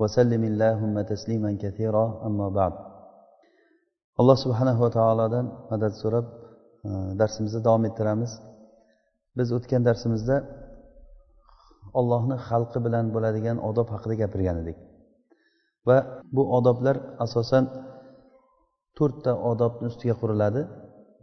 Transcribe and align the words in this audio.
وسلم 0.00 0.42
اللهم 0.52 0.94
تسليما 1.12 1.50
كثيرا 1.64 2.04
أما 2.28 2.48
بعد 2.58 2.74
alloh 4.20 4.36
subhanahu 4.44 4.80
va 4.84 4.90
taolodan 4.98 5.46
madad 5.72 5.92
so'rab 6.02 6.26
darsimizni 7.20 7.60
davom 7.66 7.84
ettiramiz 7.88 8.32
biz 9.38 9.48
o'tgan 9.56 9.82
darsimizda 9.88 10.36
ollohni 12.00 12.36
xalqi 12.48 12.78
bilan 12.86 13.04
bo'ladigan 13.14 13.56
odob 13.68 13.88
haqida 13.94 14.14
gapirgan 14.22 14.56
edik 14.62 14.78
va 15.88 15.96
bu 16.34 16.42
odoblar 16.58 16.96
asosan 17.24 17.64
to'rtta 18.98 19.32
odobni 19.50 19.86
ustiga 19.92 20.14
quriladi 20.22 20.62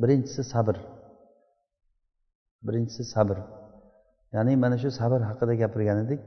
birinchisi 0.02 0.42
sabr 0.54 0.76
birinchisi 2.68 3.04
sabr 3.14 3.38
ya'ni 4.36 4.54
mana 4.64 4.78
shu 4.82 4.90
sabr 5.00 5.20
haqida 5.30 5.54
gapirgan 5.62 5.98
edik 6.06 6.22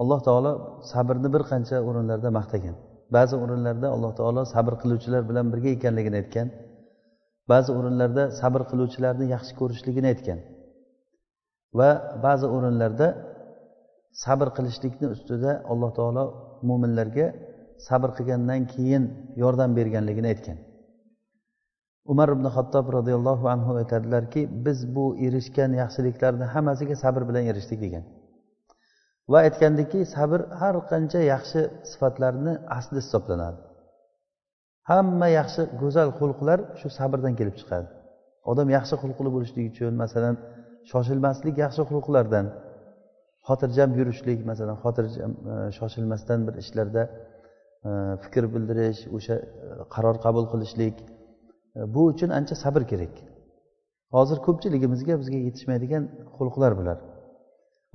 Alloh 0.00 0.20
taolo 0.28 0.52
sabrni 0.92 1.28
bir 1.34 1.42
qancha 1.50 1.76
o'rinlarda 1.88 2.30
maqtagan. 2.38 2.74
Ba'zi 3.16 3.34
o'rinlarda 3.42 3.86
alloh 3.94 4.12
taolo 4.18 4.42
sabr 4.54 4.72
qiluvchilar 4.82 5.22
bilan 5.30 5.46
birga 5.52 5.70
ekanligini 5.76 6.16
aytgan. 6.22 6.48
Ba'zi 7.50 7.70
o'rinlarda 7.78 8.22
sabr 8.40 8.62
qiluvchilarni 8.70 9.24
yaxshi 9.34 9.52
ko'rishligini 9.60 10.08
aytgan. 10.12 10.38
Va 11.78 11.90
ba'zi 12.26 12.46
o'rinlarda 12.56 13.08
sabr 14.24 14.48
qilishlikni 14.56 15.06
ustida 15.14 15.52
alloh 15.72 15.90
taolo 15.98 16.24
mo'minlarga 16.68 17.26
sabr 17.88 18.10
qilgandan 18.16 18.60
keyin 18.72 19.04
yordam 19.42 19.70
berganligini 19.78 20.28
aytgan. 20.34 20.58
Umar 22.12 22.28
ibn 22.36 22.46
xattob 22.56 22.86
roziyallohu 22.96 23.46
anhu 23.54 23.70
aytadilarki 23.80 24.42
biz 24.66 24.78
bu 24.94 25.04
erishgan 25.26 25.70
yaxshiliklarni 25.82 26.46
hammasiga 26.54 26.96
sabr 27.04 27.22
bilan 27.28 27.44
erishdik 27.50 27.80
degan. 27.86 28.04
Va 29.32 29.38
aytgandiki 29.46 30.00
sabr 30.14 30.40
har 30.60 30.74
qancha 30.92 31.20
yaxshi 31.32 31.60
sifatlarni 31.90 32.52
asli 32.78 32.98
hisoblanadi. 33.04 33.60
Hamma 34.90 35.28
yaxshi 35.38 35.62
go'zal 35.82 36.10
xulqlar 36.18 36.58
shu 36.80 36.88
sabrdan 36.98 37.34
kelib 37.40 37.56
chiqadi. 37.60 37.86
Odam 38.50 38.68
yaxshi 38.76 38.94
xulqli 39.02 39.28
bo'lishlik 39.34 39.66
uchun 39.72 39.92
masalan 40.02 40.34
shoshilmaslik 40.90 41.54
yaxshi 41.64 41.82
xulqlardan 41.90 42.46
xotirjam 43.48 43.90
yurishlik 43.98 44.40
masalan 44.50 44.76
xotirjam 44.84 45.32
e, 45.52 45.54
shoshilmasdan 45.78 46.40
bir 46.46 46.54
ishlarda 46.62 47.02
e, 47.88 47.90
fikr 48.22 48.44
bildirish 48.54 49.00
o'sha 49.16 49.36
e, 49.36 49.46
qaror 49.94 50.16
qabul 50.24 50.44
qilishlik 50.52 50.96
bu 51.94 52.02
uchun 52.12 52.30
ancha 52.38 52.54
sabr 52.64 52.82
kerak. 52.92 53.14
Hozir 54.16 54.38
ko'pchiligimizga 54.46 55.14
bizga 55.20 55.38
yetishmaydigan 55.46 56.04
xulqlar 56.36 56.72
bular. 56.80 56.98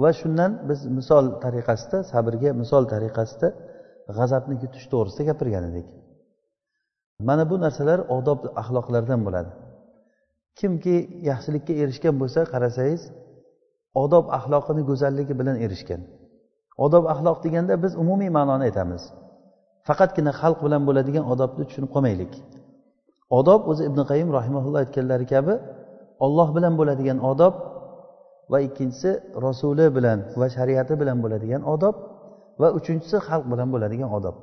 Va 0.04 0.10
shundan 0.20 0.52
biz 0.70 0.80
misol 0.98 1.26
tariqasida 1.44 1.98
sabrga 2.12 2.52
misol 2.62 2.84
tariqasida 2.94 3.48
g'azabni 4.18 4.56
yutish 4.64 4.86
to'g'risida 4.92 5.24
gapirgan 5.30 5.64
edik. 5.72 5.88
Mana 7.28 7.44
bu 7.50 7.56
narsalar 7.66 8.00
odob 8.18 8.40
axloqlardan 8.62 9.22
bo'ladi. 9.28 9.52
Kimki 10.60 10.96
yaxshilikka 11.30 11.74
erishgan 11.84 12.16
bo'lsa 12.22 12.40
qarasangiz 12.54 13.02
odob 14.04 14.26
axloqini 14.38 14.82
go'zalligi 14.90 15.34
bilan 15.40 15.58
erishgan. 15.66 16.02
Odob 16.86 17.04
axloq 17.14 17.38
deganda 17.46 17.74
biz 17.84 17.94
umumiy 18.04 18.30
ma'noni 18.38 18.64
aytamiz. 18.70 19.04
Faqatgina 19.88 20.32
xalq 20.42 20.60
bilan 20.66 20.82
bo'ladigan 20.88 21.26
odobni 21.34 21.64
tushunib 21.68 21.92
qolmaylik. 21.96 22.34
Odob 23.40 23.62
o'zi 23.72 23.84
ibn 23.90 24.00
qayim 24.12 24.30
rahimaulloh 24.38 24.80
aytganlari 24.84 25.26
kabi 25.34 25.54
olloh 26.26 26.48
bilan 26.56 26.74
bo'ladigan 26.80 27.20
odob 27.32 27.54
va 28.52 28.58
ikkinchisi 28.68 29.10
rasuli 29.46 29.86
bilan 29.98 30.20
va 30.40 30.48
shariati 30.56 30.94
bilan 31.02 31.18
bo'ladigan 31.24 31.62
odob 31.74 31.96
va 32.62 32.68
uchinchisi 32.80 33.18
xalq 33.28 33.46
bilan 33.52 33.68
bo'ladigan 33.74 34.10
odob. 34.18 34.36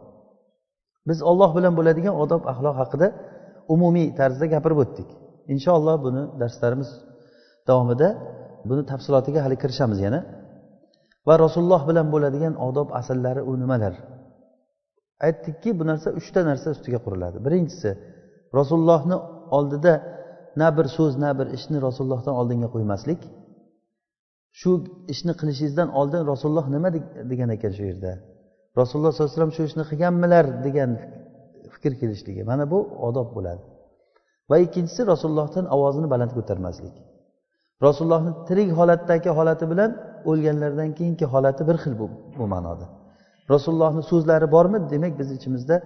Biz 1.08 1.18
olloh 1.30 1.50
bilan 1.56 1.72
bo'ladigan 1.78 2.14
odob 2.24 2.42
axloq 2.52 2.76
haqida 2.82 3.08
umumiy 3.74 4.08
tarzda 4.18 4.46
gapirib 4.54 4.78
o'tdik. 4.84 5.08
Inshaalloh 5.54 5.96
buni 6.06 6.22
darslarimiz 6.40 6.90
davomida 7.68 8.08
buni 8.68 8.82
tafsilotiga 8.90 9.40
hali 9.44 9.56
kirishamiz 9.62 9.98
yana. 10.06 10.20
Va 11.28 11.34
rasululloh 11.44 11.82
bilan 11.90 12.06
bo'ladigan 12.14 12.54
odob 12.68 12.88
asllari 12.98 13.42
u 13.50 13.52
nimalar? 13.62 13.94
Aytdikki 15.26 15.70
bu 15.78 15.84
narsa 15.90 16.08
uchta 16.20 16.40
narsa 16.50 16.68
ustiga 16.74 16.98
quriladi. 17.06 17.38
Birinchisi 17.46 17.90
rasulullohni 18.58 19.16
oldida 19.56 19.94
na 20.60 20.68
bir 20.76 20.86
so'z 20.96 21.14
na 21.24 21.30
bir 21.38 21.46
ishni 21.56 21.78
rasulullohdan 21.86 22.34
oldinga 22.40 22.68
qo'ymaslik. 22.74 23.20
Shu 24.60 24.70
ishni 25.12 25.32
qilishingizdan 25.40 25.88
oldin 26.00 26.22
rasululloh 26.32 26.66
nima 26.74 26.88
degan 27.30 27.50
ekan 27.56 27.72
shu 27.78 27.84
yerda? 27.90 28.12
Rasululloh 28.80 29.12
sollallohu 29.12 29.30
alayhi 29.30 29.38
vasallam 29.38 29.54
shu 29.58 29.62
ishni 29.70 29.84
qilganmilar 29.90 30.44
degan 30.66 30.90
fikr 31.74 31.92
kelishligi. 32.00 32.42
Mana 32.50 32.64
bu 32.72 32.78
odob 33.08 33.28
bo'ladi. 33.36 33.62
Va 34.50 34.56
ikkinchisi 34.64 35.00
rasulullohdan 35.12 35.64
ovozini 35.76 36.08
baland 36.14 36.32
ko'tarmaslik. 36.38 36.94
Rasulullohni 37.86 38.32
tirik 38.48 38.70
holatdagi 38.78 39.30
holati 39.38 39.64
bilan 39.72 39.90
o'lganlardan 40.30 40.90
keyingi 40.98 41.26
holati 41.32 41.62
bir 41.68 41.76
xil 41.82 41.94
bu, 42.00 42.06
bu 42.38 42.44
ma'noda. 42.54 42.86
Rasulullohni 43.52 44.02
so'zlari 44.10 44.46
bormi? 44.54 44.78
Demak 44.92 45.12
biz 45.20 45.28
ichimizda 45.36 45.76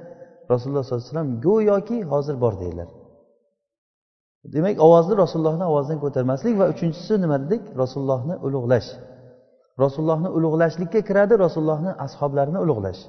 rasululloh 0.53 0.83
sollallohu 0.85 1.05
alayhi 1.05 1.15
vasallam 1.15 1.31
go'yoki 1.47 1.99
hozir 2.13 2.37
bor 2.45 2.55
deydilar. 2.63 2.89
Demak 4.55 4.77
ovozni 4.87 5.15
rasulullohni 5.23 5.65
ovozidan 5.73 5.99
ko'tarmaslik 6.05 6.55
va 6.61 6.67
uchinchisi 6.75 7.15
nima 7.25 7.37
dedik? 7.45 7.63
Rasulullohni 7.83 8.35
ulug'lash. 8.47 8.89
Rasulullohni 9.85 10.29
ulug'lashlikka 10.37 11.01
kiradi 11.09 11.35
rasulullohni 11.45 11.93
ashoblarini 12.07 12.59
ulug'lash. 12.65 13.01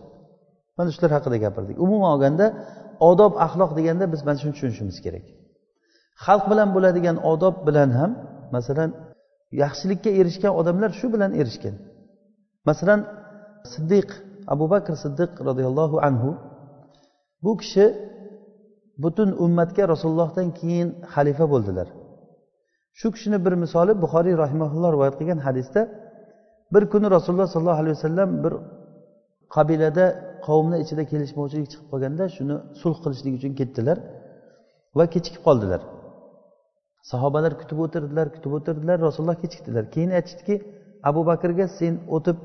Mana 0.77 0.89
shular 0.95 1.11
haqida 1.17 1.37
gapirdik. 1.45 1.75
Umuman 1.85 2.09
olganda 2.15 2.45
odob 3.09 3.33
axloq 3.45 3.71
deganda 3.77 4.05
biz 4.13 4.21
mana 4.27 4.37
shuni 4.41 4.53
tushunishimiz 4.55 4.97
kerak. 5.05 5.25
Xalq 6.25 6.45
bilan 6.51 6.69
bo'ladigan 6.75 7.17
odob 7.31 7.55
bilan 7.67 7.89
ham 7.99 8.11
masalan 8.55 8.89
yaxshilikka 9.63 10.09
erishgan 10.19 10.53
odamlar 10.59 10.91
shu 10.99 11.07
bilan 11.13 11.31
erishgan. 11.41 11.75
Masalan 12.69 12.99
siddiq 13.73 14.09
abu 14.53 14.65
bakr 14.73 14.93
siddiq 15.03 15.31
roziyallohu 15.47 15.97
anhu 16.07 16.29
bu 17.43 17.51
kishi 17.61 17.85
butun 19.03 19.29
ummatga 19.45 19.83
rasulullohdan 19.93 20.47
keyin 20.59 20.87
xalifa 21.13 21.45
bo'ldilar. 21.53 21.87
Shu 22.99 23.07
kishini 23.15 23.37
bir 23.45 23.53
misoli 23.63 23.93
buxoriy 24.03 24.35
rahimaulloh 24.43 24.89
rivoyat 24.95 25.15
qilgan 25.19 25.39
hadisda 25.47 25.81
bir 26.73 26.83
kuni 26.91 27.07
rasululloh 27.15 27.47
sollallohu 27.53 27.81
alayhi 27.83 27.95
vasallam 27.97 28.29
bir 28.43 28.53
qabilada 29.55 30.05
qavmni 30.47 30.77
ichida 30.83 31.03
kelishmovchilik 31.11 31.67
chiqib 31.71 31.87
qolganda 31.91 32.23
shuni 32.37 32.55
sulh 32.81 32.97
qilishlik 33.03 33.33
uchun 33.39 33.53
ketdilar 33.59 33.97
va 34.97 35.05
kechikib 35.13 35.41
qoldilar. 35.47 35.81
Sahobalar 37.11 37.53
kutib 37.61 37.77
o'tirdilar 37.85 38.27
kutib 38.35 38.51
o'tirdilar 38.57 38.97
rasululloh 39.07 39.37
kechikdilar. 39.43 39.83
Keyin 39.93 40.11
aytishdiki 40.17 40.55
abu 41.09 41.21
bakrga 41.29 41.65
sen 41.79 41.93
o'tib 42.15 42.37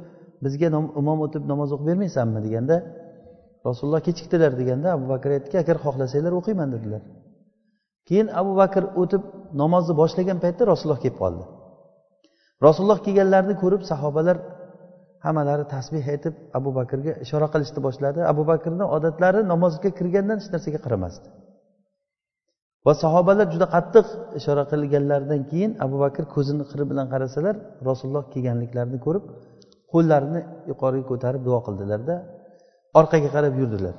bizga 0.45 0.69
imom 1.01 1.19
o'tib 1.27 1.43
namoz 1.53 1.69
o'qib 1.75 1.87
bermaysanmi? 1.91 2.41
deganda 2.47 2.77
rasululloh 3.67 4.01
kechikdilar 4.07 4.53
deganda 4.61 4.89
abu 4.97 5.07
bakr 5.13 5.29
aytdiki 5.37 5.57
agar 5.65 5.77
xohlasanglar 5.85 6.33
o'qiyman 6.41 6.69
dedilar. 6.75 7.03
Keyin 8.09 8.29
abu 8.41 8.53
bakr 8.61 8.83
o'tib 9.01 9.23
namozni 9.63 9.95
boshlagan 10.01 10.39
paytda 10.45 10.63
rasululloh 10.73 11.01
kelib 11.05 11.17
qoldi. 11.23 11.45
Rasululloh 12.67 12.99
kelganlarini 13.07 13.55
ko'rib 13.63 13.83
sahobalar 13.91 14.37
hammalari 15.25 15.65
tasbeh 15.75 16.05
aytib 16.15 16.35
abu 16.59 16.71
bakrga 16.79 17.13
ishora 17.25 17.47
qilishni 17.55 17.81
boshladi. 17.87 18.21
Abu 18.33 18.43
bakrni 18.51 18.85
odatlari 18.97 19.41
namozga 19.53 19.91
kirgandan 19.99 20.37
hech 20.41 20.51
narsaga 20.55 20.79
qaramasdi. 20.87 21.27
Va 22.87 22.93
sahobalar 23.05 23.47
juda 23.55 23.67
qattiq 23.75 24.07
ishora 24.39 24.63
qilganlaridan 24.73 25.41
keyin 25.51 25.73
abu 25.85 25.97
bakr 26.05 26.25
ko'zini 26.35 26.65
qiri 26.71 26.85
bilan 26.91 27.07
qarasalar 27.13 27.55
rasululloh 27.89 28.25
kelganliklarini 28.33 28.99
ko'rib 29.07 29.25
qo'llarini 29.93 30.41
yuqoriga 30.71 31.07
ko'tarib 31.11 31.43
duo 31.49 31.59
qildilarda. 31.67 32.15
Orqaga 32.99 33.29
qarab 33.37 33.55
yurdilar. 33.61 33.95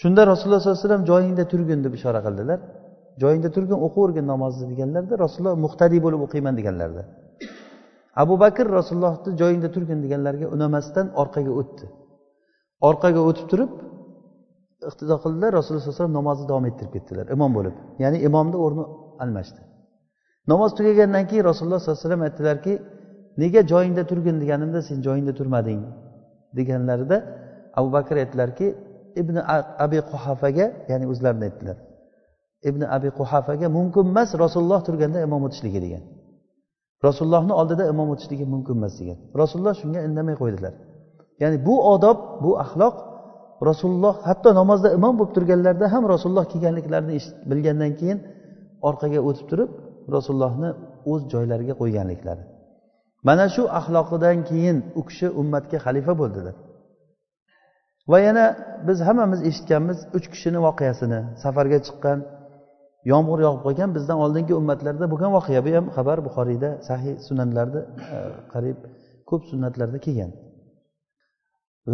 Shunda 0.00 0.22
rasululloh 0.32 0.60
sollallohu 0.60 0.78
alayhi 0.78 0.88
vasallam 0.88 1.04
joyingda 1.10 1.44
turgin 1.52 1.80
deb 1.84 1.92
ishora 1.98 2.20
qildilar. 2.26 2.58
Joyingda 3.22 3.50
turgin 3.56 3.78
o'qiyvergin 3.86 4.26
namozni 4.32 4.64
deganlarda 4.72 5.14
rasululloh 5.24 5.56
muhtadiy 5.64 6.00
bo'lib 6.06 6.20
o'qiyman 6.26 6.54
deganlarida 6.60 7.02
abu 8.22 8.34
bakr 8.44 8.66
rasulullohni 8.78 9.32
joyingda 9.40 9.68
turgin 9.74 9.98
deganlarga 10.04 10.46
unamasdan 10.56 11.06
orqaga 11.22 11.52
o'tdi. 11.60 11.86
Orqaga 12.88 13.20
o'tib 13.28 13.46
turib 13.52 13.72
iqtido 14.88 15.16
qildilar 15.24 15.50
rasululloh 15.58 15.82
sallallohu 15.82 15.96
alayhi 15.96 16.02
vasallam 16.02 16.16
namozni 16.20 16.44
davom 16.50 16.64
ettirib 16.70 16.92
ketdilar 16.96 17.26
imom 17.34 17.50
bo'lib. 17.58 17.74
Ya'ni 18.02 18.18
imomni 18.28 18.56
o'rni 18.64 18.84
almashdi. 19.24 19.60
Namoz 20.52 20.70
tugagandan 20.78 21.24
keyin 21.30 21.44
rasululloh 21.50 21.80
sollallohu 21.80 21.96
alayhi 21.98 22.06
vasallam 22.06 22.22
aytdilarki 22.28 22.72
nega 23.42 23.60
joyingda 23.72 24.02
turgin 24.10 24.36
deganimda 24.42 24.78
sen 24.88 24.98
joyingda 25.06 25.32
turmading? 25.38 25.80
deganlarida 26.58 27.16
abu 27.78 27.88
bakr 27.96 28.14
aytdilarki 28.22 28.66
ibn 29.20 29.36
abi 29.84 29.98
quhafaga 30.10 30.66
ya'ni 30.90 31.06
o'zlarini 31.12 31.44
aytdilar. 31.48 31.76
Ibn 32.68 32.82
abi 32.96 33.08
quhafaga 33.18 33.66
mumkin 33.78 34.04
emas 34.12 34.30
rasululloh 34.44 34.80
turganda 34.86 35.18
imom 35.26 35.42
o'tishligi 35.48 35.80
degan. 35.84 36.02
Rasulullohni 37.06 37.52
oldida 37.60 37.84
imom 37.92 38.08
o'tishligi 38.14 38.44
mumkin 38.54 38.74
emas 38.80 38.94
degan. 39.00 39.18
Rasululloh 39.40 39.74
shunga 39.80 40.00
indamay 40.08 40.34
qo'ydilar. 40.42 40.74
Ya'ni 41.42 41.58
bu 41.66 41.74
odob 41.94 42.18
bu 42.44 42.50
axloq 42.64 42.94
rasululloh 43.68 44.14
hatto 44.28 44.50
namozda 44.60 44.88
imom 44.98 45.14
bo'lib 45.18 45.32
turganlarida 45.36 45.86
ham 45.94 46.02
rasululloh 46.12 46.46
kelganliklarini 46.52 47.18
bilgandan 47.50 47.92
keyin 48.00 48.18
orqaga 48.88 49.20
o'tib 49.28 49.46
turib 49.50 49.70
rasulullohni 50.16 50.70
o'z 51.12 51.22
joylariga 51.32 51.74
qo'yganliklari. 51.80 52.42
Mana 53.28 53.46
shu 53.54 53.62
axloqidan 53.78 54.38
keyin 54.50 54.76
u 54.98 55.02
kishi 55.08 55.26
ummatga 55.40 55.78
xalifa 55.84 56.12
bo'ldilar. 56.20 56.54
Va 58.10 58.18
yana 58.26 58.44
biz 58.88 58.98
hammamiz 59.08 59.40
eshitganmiz 59.48 59.98
uch 60.16 60.26
kishini 60.32 60.60
voqeasini. 60.66 61.20
Safarga 61.42 61.78
chiqqan 61.86 62.18
yomg'ir 63.12 63.38
yog'ib 63.46 63.62
qolgan 63.66 63.90
bizdan 63.96 64.18
oldingi 64.24 64.54
ummatlarda 64.60 65.06
bo'lgan 65.12 65.30
voqea. 65.36 65.60
Bu 65.66 65.70
ham 65.76 65.86
xabar 65.96 66.18
buxoriyda 66.26 66.70
sahiy 66.88 67.14
sunanlarda 67.28 67.80
e, 68.14 68.16
qariyb 68.52 68.78
ko'p 69.30 69.42
sunnatlarda 69.50 69.98
kelgan. 70.06 70.30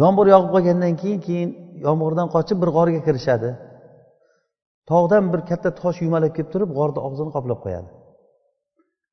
Yomg'ir 0.01 0.27
yog'ib 0.33 0.51
qolgandan 0.55 0.93
keyin 1.01 1.19
keyin 1.27 1.49
yomg'irdan 1.87 2.27
qochib 2.35 2.57
bir 2.63 2.69
g'orga 2.77 3.01
kirishadi. 3.07 3.49
Tog'dan 4.89 5.23
bir 5.33 5.41
katta 5.49 5.69
tosh 5.81 5.97
yumalab 6.05 6.31
kelib 6.35 6.49
turib 6.53 6.71
g'orni 6.77 6.99
og'zini 7.07 7.31
qoplab 7.35 7.59
qo'yadi. 7.65 7.89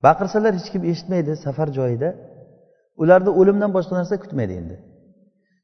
Baqirsalar 0.06 0.52
hech 0.58 0.68
kim 0.74 0.82
eshitmaydi 0.90 1.32
safar 1.44 1.68
joyida. 1.78 2.10
Ularni 3.02 3.30
o'limdan 3.40 3.70
boshqa 3.76 3.94
narsa 3.98 4.14
kutmaydi 4.24 4.54
endi. 4.60 4.76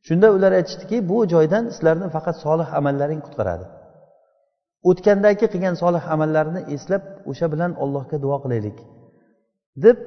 Shunda 0.07 0.29
ular 0.37 0.53
aytishdiki 0.59 0.97
bu 1.11 1.19
joydan 1.35 1.65
sizlarni 1.75 2.09
faqat 2.17 2.37
solih 2.45 2.69
amallaring 2.79 3.21
qutqaradi. 3.27 3.67
O'tgandagi 4.91 5.47
qilgan 5.53 5.75
solih 5.83 6.03
amallarini 6.15 6.63
eslab 6.75 7.03
o'sha 7.31 7.47
bilan 7.53 7.71
allohga 7.83 8.17
duo 8.25 8.37
qilaylik. 8.45 8.79
Deb 9.85 9.99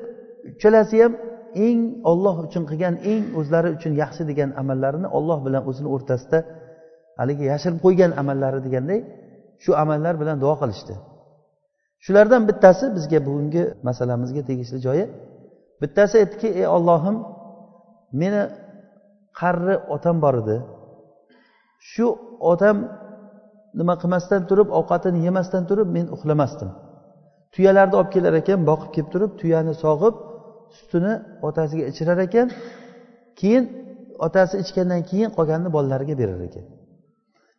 uchalasi 0.56 0.96
ham 1.04 1.14
eng 1.68 1.80
olloh 2.12 2.36
uchun 2.48 2.64
qilgan 2.70 2.96
eng 3.12 3.24
o'zlari 3.40 3.70
uchun 3.78 3.94
yaxshi 4.02 4.24
degan 4.30 4.50
amallarini 4.62 5.08
olloh 5.18 5.40
bilan 5.46 5.64
o'zini 5.70 5.90
o'rtasida 5.96 6.40
haligi 7.20 7.44
yashirib 7.52 7.80
qo'ygan 7.86 8.12
amallari 8.22 8.60
deganday 8.68 9.00
shu 9.64 9.72
amallar 9.84 10.14
bilan 10.22 10.38
duo 10.44 10.56
qilishdi. 10.62 10.94
Shulardan 12.06 12.42
bittasi 12.50 12.86
bizga 12.98 13.20
bugungi 13.28 13.64
masalamizga 13.88 14.42
tegishli 14.50 14.80
joyi. 14.88 15.06
Bittasi 15.82 16.16
aytdiki 16.22 16.50
ey 16.62 16.68
ollohim 16.78 17.16
meni 18.22 18.42
qarri 19.40 19.76
otam 19.96 20.16
bor 20.24 20.36
edi. 20.42 20.58
Shu 21.90 22.06
otam 22.52 22.78
nima 23.80 23.94
qilmasdan 24.02 24.42
turib 24.50 24.70
ovqatini 24.80 25.20
yemasdan 25.28 25.64
turib 25.70 25.88
men 25.96 26.06
uxlamasdim. 26.16 26.70
Tuyalarni 27.54 27.96
olib 28.00 28.12
kelar 28.16 28.34
ekan 28.42 28.60
boqib 28.70 28.90
kelib 28.96 29.10
turib 29.14 29.32
tuyani 29.40 29.74
sog'ib 29.84 30.16
sutini 30.78 31.14
otasiga 31.48 31.84
ichirar 31.92 32.20
ekan. 32.28 32.48
Keyin 33.40 33.64
otasi 34.26 34.56
ichgandan 34.64 35.02
keyin 35.10 35.30
qolganini 35.38 35.70
bolalariga 35.76 36.16
berar 36.22 36.42
ekan. 36.50 36.66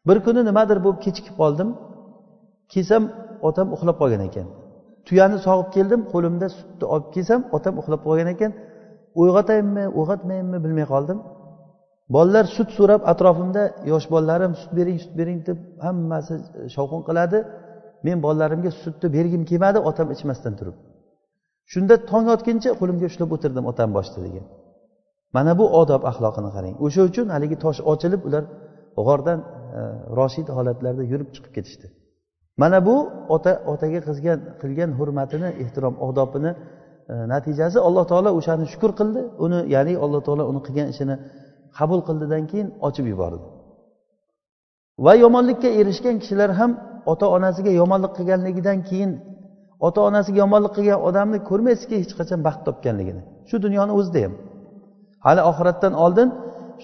Bir 0.06 0.18
kuni 0.24 0.40
nimadir 0.48 0.78
bo'lib 0.84 1.00
kechikib 1.04 1.34
qoldim. 1.40 1.68
Kelsam 2.72 3.02
otam 3.48 3.66
uxlab 3.74 3.96
qolgan 4.02 4.22
ekan. 4.28 4.46
Tuyani 5.06 5.38
sog'ib 5.46 5.68
keldim 5.76 6.00
qo'limda 6.12 6.46
sutni 6.56 6.84
olib 6.94 7.08
kelsam 7.14 7.40
otam 7.56 7.74
uxlab 7.80 8.00
qolgan 8.06 8.28
ekan. 8.34 8.52
Uyg'otayinmi 9.20 9.84
uyg'otmayinmi 9.98 10.58
bilmay 10.64 10.86
qoldim. 10.94 11.18
Bolalar 12.14 12.44
sut 12.56 12.70
so'rab 12.78 13.02
atrofimda 13.12 13.62
yosh 13.92 14.06
bolalarim 14.14 14.52
sut 14.60 14.72
bering 14.78 14.98
sut 15.04 15.14
bering 15.20 15.38
deb 15.48 15.58
hammasi 15.86 16.34
shovqin 16.76 17.02
qiladi. 17.08 17.38
Men 18.06 18.16
bolalarimga 18.26 18.70
sutni 18.82 19.08
bergim 19.16 19.42
kelmadi 19.50 19.78
otam 19.90 20.08
ichmasdan 20.14 20.54
turib. 20.58 20.76
Shunda 21.72 21.94
tong 22.10 22.26
otguncha 22.34 22.70
qo'limga 22.80 23.06
ushlab 23.10 23.30
o'tirdim 23.36 23.64
otam 23.72 23.88
boshida 23.96 24.20
degan 24.26 24.46
mana 25.36 25.52
bu 25.58 25.64
odob 25.80 26.02
axloqini 26.10 26.50
qarang. 26.56 26.74
O'sha 26.84 27.02
uchun 27.10 27.26
haligi 27.34 27.56
tosh 27.64 27.80
ochilib 27.92 28.22
ular 28.28 28.44
g'ordan 29.06 29.38
e, 29.78 29.80
roshid 30.18 30.48
holatlarda 30.56 31.02
yurib 31.12 31.28
chiqib 31.34 31.52
ketishdi. 31.56 31.86
Mana 32.62 32.78
bu 32.86 32.96
ota 33.34 33.52
otaga 33.72 34.00
qilgan 34.08 34.38
qilgan 34.62 34.90
hurmatini 34.98 35.48
ehtirom 35.62 35.94
odobini 36.08 36.50
e, 37.12 37.14
natijasi 37.34 37.78
alloh 37.88 38.04
taolo 38.12 38.30
o'shani 38.38 38.64
shukur 38.72 38.92
qildi. 39.00 39.20
Uni 39.44 39.58
ya'ni 39.74 39.94
alloh 40.04 40.20
taolo 40.26 40.44
uni 40.52 40.60
qilgan 40.66 40.88
ishini 40.94 41.14
qabul 41.78 42.00
qildidan 42.08 42.42
keyin 42.50 42.68
ochib 42.86 43.06
yubordi. 43.12 43.42
Va 45.04 45.12
yomonlikka 45.24 45.68
erishgan 45.80 46.16
kishilar 46.22 46.50
ham 46.60 46.70
ota 47.12 47.26
onasiga 47.36 47.70
yomonlik 47.80 48.12
qilganligidan 48.18 48.78
keyin 48.88 49.10
ota 49.86 50.00
onasiga 50.08 50.38
yomonlik 50.44 50.72
qilgan 50.78 51.00
odamni 51.08 51.38
ko'rmaysizki 51.50 51.94
hech 52.02 52.12
qachon 52.18 52.40
baxt 52.46 52.60
topganligini. 52.66 53.22
Shu 53.48 53.56
dunyoni 53.64 53.92
o'zida 53.98 54.20
ham. 54.24 54.34
Hali 55.26 55.40
oxiratdan 55.50 55.94
oldin 56.04 56.28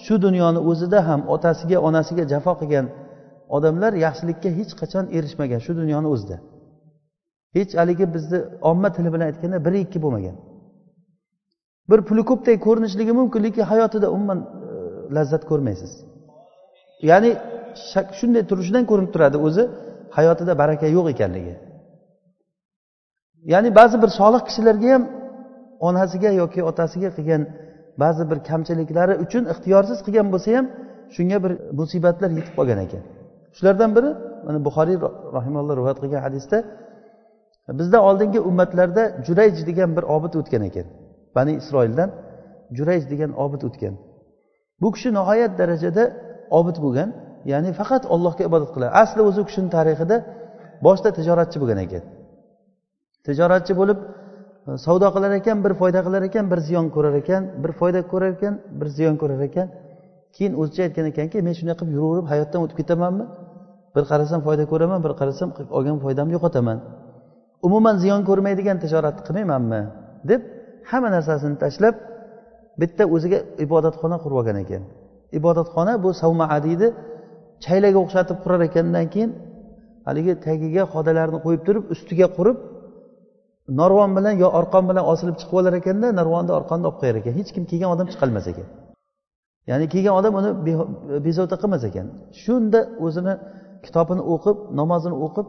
shu 0.05 0.15
dunyoni 0.25 0.59
o'zida 0.69 0.99
ham 1.09 1.21
otasiga 1.35 1.77
onasiga 1.87 2.23
jafo 2.31 2.53
qilgan 2.61 2.85
odamlar 3.55 3.91
yaxshilikka 4.05 4.49
hech 4.57 4.71
qachon 4.81 5.05
erishmagan 5.17 5.59
shu 5.65 5.71
dunyoni 5.81 6.07
o'zida. 6.13 6.37
Hech 7.55 7.71
haligi 7.79 8.05
bizni 8.15 8.39
omma 8.69 8.89
tili 8.95 9.09
bilan 9.13 9.25
aytganda 9.29 9.57
bir 9.65 9.73
ikki 9.85 9.99
bo'lmagan. 10.03 10.35
Bir 11.89 11.99
puli 12.07 12.23
ko'pdek 12.29 12.57
ko'rinishligi 12.67 13.13
mumkin 13.19 13.41
lekin 13.45 13.63
hayotida 13.71 14.07
umuman 14.15 14.39
lazzat 15.15 15.43
ko'rmaysiz. 15.49 15.91
Ya'ni 17.09 17.31
shunday 18.19 18.43
turishidan 18.49 18.83
ko'rinib 18.89 19.11
turadi 19.15 19.37
o'zi 19.47 19.63
hayotida 20.17 20.53
baraka 20.61 20.87
yo'q 20.97 21.05
ekanligi. 21.13 21.53
Ya'ni 23.53 23.69
ba'zi 23.79 23.95
bir 24.03 24.09
solih 24.19 24.41
kishilarga 24.47 24.87
ham 24.95 25.03
onasiga 25.87 26.31
yoki 26.41 26.61
otasiga 26.71 27.09
qilgan 27.17 27.41
ba'zi 28.03 28.23
bir 28.31 28.39
kamchiliklari 28.49 29.13
uchun 29.25 29.43
ixtiyorsiz 29.53 29.97
qilgan 30.05 30.27
bo'lsa 30.33 30.49
ham 30.57 30.65
shunga 31.15 31.37
bir 31.43 31.51
musibatlar 31.79 32.29
yetib 32.37 32.53
qolgan 32.59 32.79
ekan. 32.85 33.03
Shulardan 33.57 33.91
biri 33.97 34.09
mana 34.45 34.59
buxoriy 34.67 34.97
rahimalloh 35.37 35.73
rivoyat 35.79 35.99
qilgan 36.03 36.21
hadisda 36.27 36.57
bizdan 37.79 38.01
oldingi 38.09 38.39
ummatlarda 38.49 39.03
jurayj 39.27 39.55
degan 39.69 39.89
bir 39.97 40.03
obid 40.15 40.33
o'tgan 40.39 40.63
ekan 40.69 40.87
bani 41.35 41.51
isroildan. 41.61 42.09
Jurayj 42.77 43.03
degan 43.11 43.31
obid 43.45 43.61
o'tgan. 43.67 43.95
Bu 44.81 44.87
kishi 44.95 45.09
nihoyat 45.17 45.51
darajada 45.59 46.03
obid 46.59 46.77
bo'lgan 46.85 47.09
ya'ni 47.51 47.71
faqat 47.79 48.03
allohga 48.15 48.43
ibodat 48.49 48.69
qiladi 48.75 48.91
asli 49.03 49.21
o'zi 49.29 49.39
u 49.43 49.45
kishini 49.49 49.69
tarixida 49.75 50.17
boshida 50.85 51.09
tijoratchi 51.17 51.57
bo'lgan 51.61 51.79
ekan. 51.85 52.03
Tijoratchi 53.27 53.73
bo'lib 53.79 53.99
e, 54.69 54.71
savdo 54.85 55.07
qilar 55.15 55.31
ekan 55.39 55.57
bir 55.65 55.73
foyda 55.81 55.99
qilar 56.05 56.21
ekan 56.29 56.45
bir 56.51 56.59
ziyon 56.67 56.85
ko'rar 56.95 57.15
ekan 57.21 57.43
bir 57.63 57.71
foyda 57.79 58.01
ko'rar 58.11 58.31
ekan 58.37 58.53
bir 58.79 58.87
ziyon 58.97 59.15
ko'rar 59.21 59.41
ekan. 59.49 59.67
Keyin 60.35 60.53
o'zicha 60.61 60.81
aytgan 60.87 61.05
ekanki 61.11 61.37
men 61.47 61.53
shunday 61.59 61.75
qilib 61.79 61.93
yuraverib 61.97 62.27
hayotdan 62.31 62.59
o'tib 62.65 62.77
ketamanmi? 62.81 63.25
Bir 63.95 64.03
qarasam 64.11 64.39
foyda 64.47 64.63
ko'raman 64.71 64.99
bir 65.05 65.13
qarasam 65.19 65.49
olgan 65.77 65.97
foydamni 66.05 66.33
yo'qotaman. 66.37 66.77
Umuman 67.67 67.95
ziyon 68.03 68.21
ko'rmaydigan 68.29 68.77
tijoratni 68.83 69.21
qilmaymanmi? 69.27 69.81
deb 70.29 70.41
hamma 70.91 71.09
narsasini 71.15 71.57
tashlab 71.63 71.95
bitta 72.81 73.03
o'ziga 73.15 73.39
ibodatxona 73.65 74.17
qurib 74.23 74.37
olgan 74.41 74.57
ekan. 74.63 74.83
Ibodatxona 75.39 75.93
bu 76.03 76.09
savmaa 76.21 76.57
deydi 76.65 76.87
chaylaga 77.65 77.99
o'xshatib 78.03 78.37
qurar 78.43 78.61
ekandan 78.69 79.05
keyin 79.13 79.31
haligi 80.07 80.33
tagiga 80.45 80.83
xodalarni 80.93 81.39
qo'yib 81.45 81.61
turib 81.67 81.83
ustiga 81.93 82.27
qurib 82.37 82.57
narvon 83.79 84.11
bilan 84.17 84.33
yo 84.43 84.47
arqon 84.59 84.83
bilan 84.89 85.05
osilib 85.13 85.35
chiqib 85.39 85.57
olar 85.61 85.73
ekanda 85.81 86.07
narvonni 86.19 86.51
arqonni 86.59 86.85
olib 86.89 86.97
qo'yar 87.01 87.15
ekan. 87.21 87.33
Hech 87.39 87.49
kim 87.55 87.63
kelgan 87.71 87.89
odam 87.95 88.07
chiqolmas 88.13 88.45
ekan. 88.51 88.67
Ya'ni 89.69 89.85
kelgan 89.93 90.15
odam 90.19 90.33
uni 90.39 90.49
bezovta 91.27 91.55
qilmas 91.61 91.83
ekan. 91.89 92.07
Shunda 92.43 92.79
o'zini 93.05 93.33
kitobini 93.85 94.23
o'qib 94.33 94.57
namozini 94.79 95.15
o'qib 95.25 95.47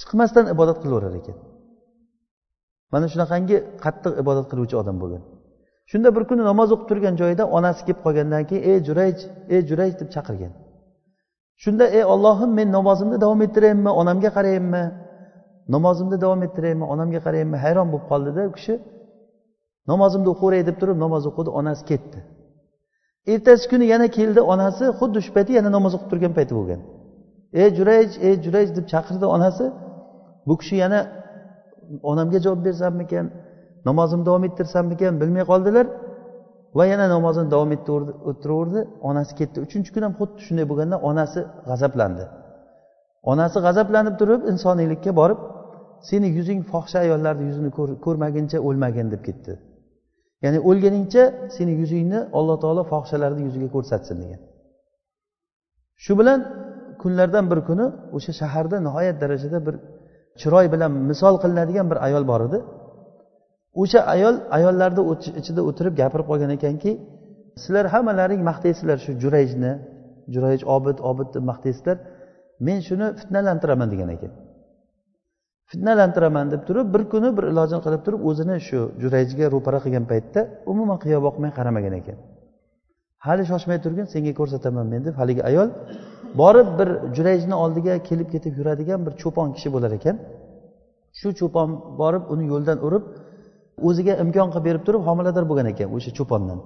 chiqmasdan 0.00 0.44
ibodat 0.54 0.78
qilaverar 0.82 1.14
ekan. 1.20 1.36
Mana 2.92 3.06
shunaqangi 3.12 3.56
qattiq 3.84 4.12
ibodat 4.22 4.46
qiluvchi 4.50 4.76
odam 4.82 4.96
bo'lgan. 5.02 5.22
Shunda 5.90 6.08
bir 6.16 6.24
kuni 6.30 6.42
namoz 6.50 6.68
o'qib 6.74 6.86
turgan 6.90 7.14
joyida 7.20 7.44
onasi 7.56 7.80
kelib 7.86 8.00
qolgandan 8.06 8.42
keyin 8.48 8.62
ey 8.70 8.78
jurayj 8.86 9.18
ey 9.54 9.60
jurayj 9.68 9.92
deb 10.00 10.08
chaqirgan. 10.14 10.52
Shunda 11.62 11.84
ey 11.98 12.04
ollohim 12.14 12.50
men 12.58 12.68
namozimni 12.78 13.16
davom 13.24 13.40
ettirayinmi? 13.46 13.90
Onamga 14.00 14.30
qarayinmi? 14.36 14.84
Namozimni 15.74 16.16
davom 16.24 16.42
ettirayinmi? 16.46 16.84
Onamga 16.94 17.20
qarayinmi? 17.26 17.56
Hayron 17.64 17.88
bo'lib 17.92 18.06
qoldida 18.12 18.40
u 18.50 18.52
kishi. 18.56 18.74
Namozimni 19.90 20.28
o'qiveray 20.34 20.62
deb 20.68 20.76
turib 20.80 20.98
namoz 21.04 21.22
o'qidi 21.30 21.50
onasi 21.60 21.82
ketdi. 21.90 22.18
Ertasi 23.32 23.64
kuni 23.72 23.86
yana 23.92 24.06
keldi 24.18 24.40
onasi 24.52 24.84
xuddi 24.98 25.18
shu 25.24 25.30
payti 25.36 25.50
yana 25.58 25.70
namoz 25.76 25.92
o'qib 25.96 26.08
turgan 26.12 26.32
payti 26.38 26.52
bo'lgan. 26.58 26.80
Ey 27.60 27.68
jurayj 27.78 28.10
ey 28.26 28.34
jurayj 28.44 28.68
deb 28.76 28.86
chaqirdi 28.92 29.26
onasi. 29.36 29.64
Bu 30.46 30.54
kishi 30.60 30.76
yana 30.84 31.00
onamga 32.10 32.38
javob 32.44 32.60
bersammikan 32.66 33.26
namozimni 33.88 34.24
davom 34.28 34.44
ettirsammikan 34.48 35.20
bilmay 35.20 35.44
qoldilar. 35.50 35.86
Va 36.78 36.84
yana 36.92 37.06
namozini 37.14 37.48
davom 37.54 37.70
ettiraverdi 37.76 38.80
onasi 39.08 39.32
ketdi. 39.40 39.56
Uchinchi 39.66 39.90
kun 39.94 40.02
ham 40.06 40.14
xuddi 40.20 40.40
shunday 40.46 40.66
bo'lganda 40.70 40.96
onasi 41.10 41.40
g'azablandi. 41.68 42.24
Onasi 43.32 43.58
g'azablanib 43.66 44.14
turib 44.20 44.40
insoniylikka 44.52 45.10
borib 45.20 45.40
seni 46.08 46.28
yuzing 46.38 46.60
fohisha 46.70 46.98
ayollarni 47.04 47.44
yuzini 47.50 47.70
ko'rmaguncha 48.06 48.58
o'lmagin 48.68 49.06
deb 49.14 49.22
ketdi. 49.28 49.52
Ya'ni 50.44 50.58
o'lguningcha 50.68 51.24
seni 51.56 51.72
yuzingni 51.82 52.18
alloh 52.38 52.56
taolo 52.62 52.82
fohishalarni 52.92 53.42
yuziga 53.48 53.68
ko'rsatsin 53.76 54.16
degan. 54.22 54.40
Shu 56.04 56.12
bilan 56.20 56.38
kunlardan 57.02 57.44
bir 57.50 57.60
kuni 57.68 57.86
o'sha 58.16 58.32
shaharda 58.40 58.76
nihoyat 58.86 59.16
darajada 59.22 59.58
bir 59.66 59.74
chiroy 60.40 60.66
bilan 60.74 60.92
misol 61.10 61.34
qilinadigan 61.42 61.86
bir 61.90 61.98
ayol 62.06 62.24
bor 62.32 62.40
edi. 62.48 62.58
O'sha 63.82 64.00
ayol 64.14 64.36
ayollarni 64.56 65.02
ichida 65.40 65.60
o'tirib 65.68 65.94
gapirib 66.00 66.26
qolgan 66.30 66.50
ekanki 66.58 66.90
sizlar 67.62 67.84
hammalaring 67.94 68.42
maqtaysizlar 68.50 68.98
shu 69.04 69.12
jurayjni 69.22 69.72
jurayj 70.34 70.60
obid 70.76 70.98
obid 71.10 71.28
deb 71.34 71.44
maqtaysizlar. 71.50 71.96
Men 72.66 72.78
shuni 72.88 73.06
fitnalantiraman 73.20 73.88
degan 73.92 74.10
ekan. 74.16 74.32
Fitnalantiraman 75.70 76.46
deb 76.52 76.62
turib 76.68 76.86
bir 76.94 77.02
kuni 77.12 77.28
bir 77.36 77.44
ilojini 77.52 77.80
qilib 77.86 78.02
turib 78.06 78.20
o'zini 78.30 78.56
shu 78.68 78.80
jurayjga 79.02 79.46
ro'para 79.54 79.78
qilgan 79.84 80.04
paytda 80.12 80.40
umuman 80.72 80.98
qiyo 81.04 81.18
boqmay 81.26 81.50
qaramagan 81.58 81.94
ekan. 82.00 82.16
Hali 83.26 83.44
shoshmay 83.50 83.78
turgin 83.84 84.06
senga 84.14 84.32
ko'rsataman 84.40 84.86
men 84.92 85.00
deb 85.06 85.14
haligi 85.20 85.42
ayol 85.50 85.68
borib 86.40 86.68
bir 86.78 86.88
jurayjni 87.16 87.54
oldiga 87.64 87.94
kelib 88.08 88.28
ketib 88.34 88.52
yuradigan 88.60 89.00
bir 89.06 89.12
cho'pon 89.22 89.48
kishi 89.56 89.68
bo'lar 89.74 89.92
ekan. 89.98 90.16
Shu 91.20 91.28
cho'pon 91.40 91.68
borib 92.00 92.24
uni 92.32 92.44
yo'ldan 92.52 92.78
urib 92.86 93.04
o'ziga 93.88 94.14
imkon 94.22 94.48
qilib 94.52 94.64
berib 94.68 94.82
turib 94.86 95.02
homilador 95.08 95.44
bo'lgan 95.50 95.66
ekan 95.72 95.88
o'sha 95.96 96.10
cho'pondan. 96.18 96.58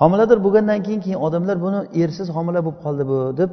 Homilador 0.00 0.38
bo'lgandan 0.46 0.80
keyin 0.86 1.00
keyin 1.04 1.18
odamlar 1.26 1.56
buni 1.64 1.80
ersiz 2.02 2.28
homila 2.36 2.60
bo'lib 2.66 2.78
qoldi 2.84 3.04
bu 3.10 3.18
deb 3.40 3.50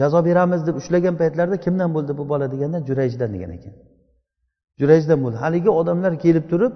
jazo 0.00 0.20
beramiz 0.28 0.60
deb 0.68 0.74
ushlagan 0.80 1.14
paytlarida 1.20 1.56
kimdan 1.64 1.90
bo'ldi 1.96 2.12
bu 2.18 2.24
bola 2.32 2.46
deganda 2.52 2.78
jurayjdan 2.88 3.30
degan 3.34 3.50
ekan. 3.58 3.74
Jurayjdan 4.80 5.18
bo'ldi. 5.24 5.36
Haligi 5.44 5.70
odamlar 5.80 6.12
kelib 6.24 6.44
turib 6.52 6.72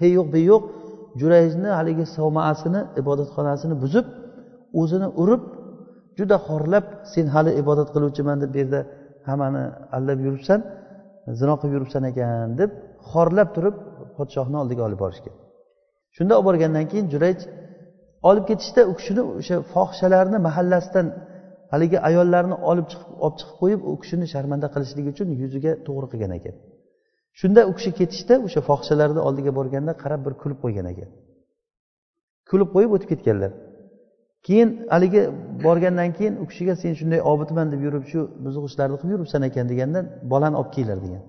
hey 0.00 0.10
yo'q 0.18 0.28
be 0.34 0.40
yo'q 0.50 0.62
jurayjni 1.20 1.70
haligi 1.78 2.04
savmaasini 2.16 2.80
ibodatxonasini 3.00 3.74
buzib 3.82 4.06
o'zini 4.80 5.08
urib 5.22 5.42
juda 6.18 6.36
xorlab 6.46 6.84
sen 7.12 7.26
hali 7.34 7.50
ibodat 7.62 7.88
qiluvchiman 7.94 8.36
deb 8.42 8.50
bu 8.54 8.58
yerda 8.62 8.80
hammani 9.28 9.62
aldab 9.96 10.18
yuribsan 10.26 10.60
zino 11.40 11.54
qilib 11.60 11.74
yuribsan 11.76 12.02
ekan 12.10 12.48
deb 12.60 12.70
xorlab 13.10 13.48
turib 13.56 13.74
podshohni 14.18 14.56
oldiga 14.62 14.82
olib 14.88 15.00
borishgan 15.04 15.34
shunda 16.16 16.32
olib 16.38 16.46
borgandan 16.48 16.84
keyin 16.92 17.06
jurayj 17.14 17.40
olib 18.28 18.44
ketishda 18.50 18.80
u 18.90 18.92
kishini 18.98 19.22
o'sha 19.38 19.56
fohishalarni 19.72 20.38
mahallasidan 20.48 21.06
haligi 21.72 21.98
ayollarni 22.08 22.56
olib 22.70 22.86
chiqib 22.92 23.10
olib 23.24 23.36
chiqib 23.40 23.56
qo'yib 23.62 23.80
u 23.90 23.92
kishini 24.02 24.26
sharmanda 24.34 24.66
qilishlik 24.74 25.06
uchun 25.12 25.28
yuziga 25.42 25.72
to'g'ri 25.86 26.06
qilgan 26.12 26.32
ekan. 26.38 26.54
Shunda 27.40 27.60
u 27.70 27.72
kishi 27.78 27.90
ketishda 28.00 28.34
o'sha 28.46 28.60
fohishalarni 28.68 29.20
oldiga 29.28 29.52
borganda 29.58 29.92
qarab 30.02 30.20
bir 30.26 30.34
kulib 30.42 30.58
qo'ygan 30.64 30.86
ekan. 30.92 31.08
Kulib 32.50 32.68
qo'yib 32.74 32.90
o'tib 32.96 33.08
ketganlar. 33.12 33.52
Keyin 34.46 34.68
haligi 34.94 35.22
borgandan 35.66 36.10
keyin 36.18 36.34
u 36.42 36.44
kishiga 36.50 36.74
sen 36.82 36.92
shunday 37.00 37.20
obidman 37.32 37.66
deb 37.72 37.80
yurib 37.86 38.04
shu 38.12 38.20
buzuq 38.44 38.64
ishlarni 38.70 38.96
qilib 39.00 39.12
yuribsan 39.16 39.42
ekan 39.48 39.66
deganda 39.72 40.00
bolani 40.32 40.56
olib 40.60 40.72
kelinglar 40.76 40.98
degan. 41.06 41.22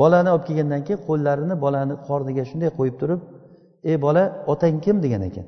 Bolani 0.00 0.28
olib 0.34 0.44
kelgandan 0.48 0.82
keyin 0.86 1.00
qo'llarini 1.08 1.54
bolani 1.64 1.94
qorniga 2.08 2.44
shunday 2.50 2.70
qo'yib 2.78 2.96
turib 3.00 3.20
ey 3.90 3.96
bola 4.06 4.22
otang 4.52 4.76
kim? 4.84 4.96
degan 5.04 5.22
ekan. 5.28 5.46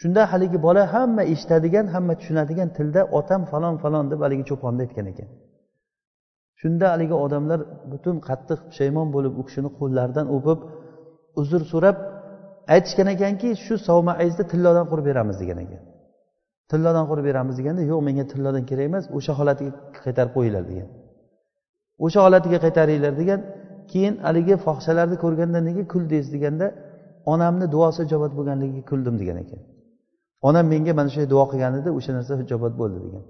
Shunda 0.00 0.22
haligi 0.32 0.58
bola 0.66 0.82
hamma 0.94 1.22
eshitadigan 1.32 1.86
hamma 1.94 2.14
tushunadigan 2.20 2.68
tilda 2.76 3.00
otam 3.18 3.40
falon 3.50 3.74
falon 3.82 4.04
deb 4.12 4.20
haligi 4.24 4.44
cho'ponni 4.50 4.80
aytgan 4.86 5.06
ekan. 5.12 5.28
Shunda 6.60 6.86
haligi 6.92 7.16
odamlar 7.24 7.60
butun 7.92 8.16
qattiq 8.28 8.58
pushaymon 8.68 9.08
bo'lib 9.14 9.32
u 9.40 9.42
kishini 9.48 9.70
qo'llaridan 9.80 10.26
o'pib 10.36 10.58
uzr 11.40 11.62
so'rab 11.72 11.96
aytishgan 12.74 13.08
ekanki 13.14 13.48
shu 13.64 13.74
savmaizni 13.88 14.44
tillodan 14.52 14.86
qurib 14.90 15.04
beramiz 15.10 15.36
degan 15.42 15.58
ekan. 15.64 15.82
Tillodan 16.70 17.04
qurib 17.10 17.24
beramiz 17.30 17.54
deganda 17.60 17.82
yo'q 17.90 18.00
menga 18.08 18.24
tillodan 18.32 18.64
kerak 18.70 18.86
emas 18.90 19.04
o'sha 19.16 19.32
holatiga 19.38 19.72
qaytarib 20.04 20.32
qo'yinglar 20.36 20.64
degan. 20.70 20.88
O'sha 22.04 22.20
holatiga 22.26 22.58
qaytaringlar 22.64 23.14
degan 23.20 23.40
keyin 23.92 24.14
haligi 24.26 24.54
fohishalarni 24.64 25.16
ko'rganda 25.24 25.58
nega 25.68 25.84
kuldingiz 25.92 26.26
deganda 26.34 26.66
onamni 27.32 27.66
duosi 27.74 28.00
ijobat 28.06 28.32
bo'lganligiga 28.38 28.82
kuldim 28.90 29.14
degan 29.20 29.38
ekan. 29.44 29.60
Onam 30.48 30.66
menga 30.72 30.92
mana 30.98 31.08
shunday 31.12 31.28
duo 31.34 31.44
qilgan 31.52 31.72
edi 31.80 31.90
o'sha 31.98 32.12
narsa 32.16 32.32
ijobat 32.46 32.74
bo'ldi 32.80 32.98
degan. 33.06 33.22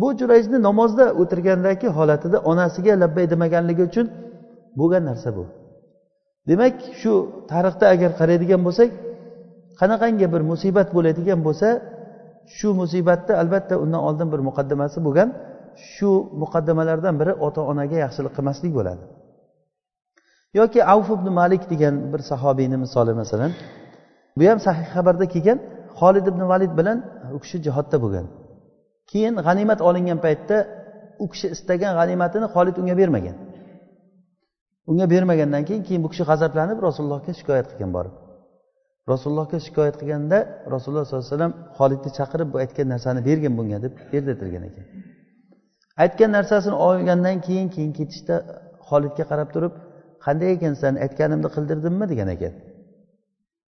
Bu 0.00 0.08
jurayjni 0.20 0.58
namozda 0.68 1.04
o'tirgandagi 1.22 1.88
holatida 1.98 2.38
onasiga 2.50 2.92
labbay 3.02 3.24
demaganligi 3.32 3.82
uchun 3.90 4.06
bo'lgan 4.80 5.02
narsa 5.10 5.28
bu. 5.36 5.44
Demak 6.50 6.74
shu 7.00 7.12
tarixda 7.52 7.86
agar 7.94 8.10
qaraydigan 8.20 8.60
bo'lsak 8.66 8.90
qanaqangi 9.80 10.26
bir 10.34 10.42
musibat 10.50 10.88
bo'ladigan 10.96 11.40
bo'lsa 11.46 11.68
shu 12.56 12.68
musibatda 12.80 13.32
albatta 13.42 13.74
undan 13.84 14.02
oldin 14.08 14.28
bir 14.32 14.40
muqaddamasi 14.48 14.98
bo'lgan 15.06 15.28
shu 15.92 16.10
muqaddamalardan 16.42 17.14
biri 17.20 17.32
ota 17.46 17.60
onaga 17.72 17.96
yaxshilik 18.04 18.32
qilmaslik 18.36 18.72
bo'ladi. 18.78 19.02
Yoki 20.58 20.80
avf 20.94 21.08
ibn 21.16 21.28
malik 21.40 21.62
degan 21.72 21.94
bir 22.12 22.20
sahobiyni 22.30 22.76
misoli 22.84 23.12
masalan 23.22 23.52
bu 24.36 24.42
ham 24.50 24.58
sahih 24.66 24.86
xabarda 24.94 25.26
kelgan 25.34 25.58
xolid 26.00 26.26
ibn 26.32 26.42
valid 26.52 26.72
bilan 26.78 26.98
u 27.36 27.38
kishi 27.44 27.58
jihodda 27.66 27.96
bo'lgan. 28.04 28.26
Keyin 29.10 29.34
g'animat 29.46 29.80
olingan 29.88 30.18
paytda 30.26 30.56
u 31.22 31.26
kishi 31.32 31.46
istagan 31.54 31.92
g'animatini 31.98 32.46
xolid 32.54 32.76
unga 32.82 32.94
bermagan. 33.00 33.36
Unga 34.90 35.06
bermagandan 35.14 35.62
keyin 35.68 35.82
keyin 35.88 36.02
bu 36.04 36.08
kishi 36.12 36.24
g'azablanib 36.30 36.78
rasulullohga 36.86 37.32
shikoyat 37.38 37.66
qilgan 37.70 37.90
borib. 37.96 38.14
Rasulullohga 39.12 39.58
shikoyat 39.66 39.94
qilganda 40.00 40.38
rasululloh 40.74 41.04
sollallohu 41.06 41.26
alayhi 41.26 41.36
vasallam 41.36 41.54
xolidni 41.78 42.10
chaqirib 42.18 42.48
bu 42.52 42.56
aytgan 42.64 42.86
narsani 42.94 43.20
bergin 43.28 43.52
bunga 43.58 43.78
deb 43.84 43.94
berdirtirgan 44.12 44.62
ekan. 44.68 44.84
Aytgan 46.04 46.30
narsasini 46.36 46.76
olgandan 46.86 47.36
keyin 47.46 47.68
keyin 47.74 47.92
ketishda 47.98 48.36
xolidga 48.88 49.24
qarab 49.30 49.48
turib 49.54 49.72
qanday 50.24 50.50
ekansan 50.56 50.94
aytganimni 51.04 51.48
qildirdimmi 51.54 52.06
degan 52.12 52.28
ekan. 52.36 52.54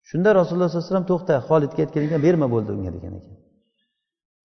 Shunda 0.09 0.30
rasululloh 0.40 0.69
sollallohu 0.69 0.85
alayhi 0.85 0.92
vasallam 0.92 1.09
to'xta 1.12 1.35
xolidga 1.49 1.80
aytgan 1.85 2.02
ekan 2.09 2.21
berma 2.26 2.47
bo'ldi 2.54 2.71
unga 2.76 2.90
degan 2.97 3.12
ekan. 3.21 3.35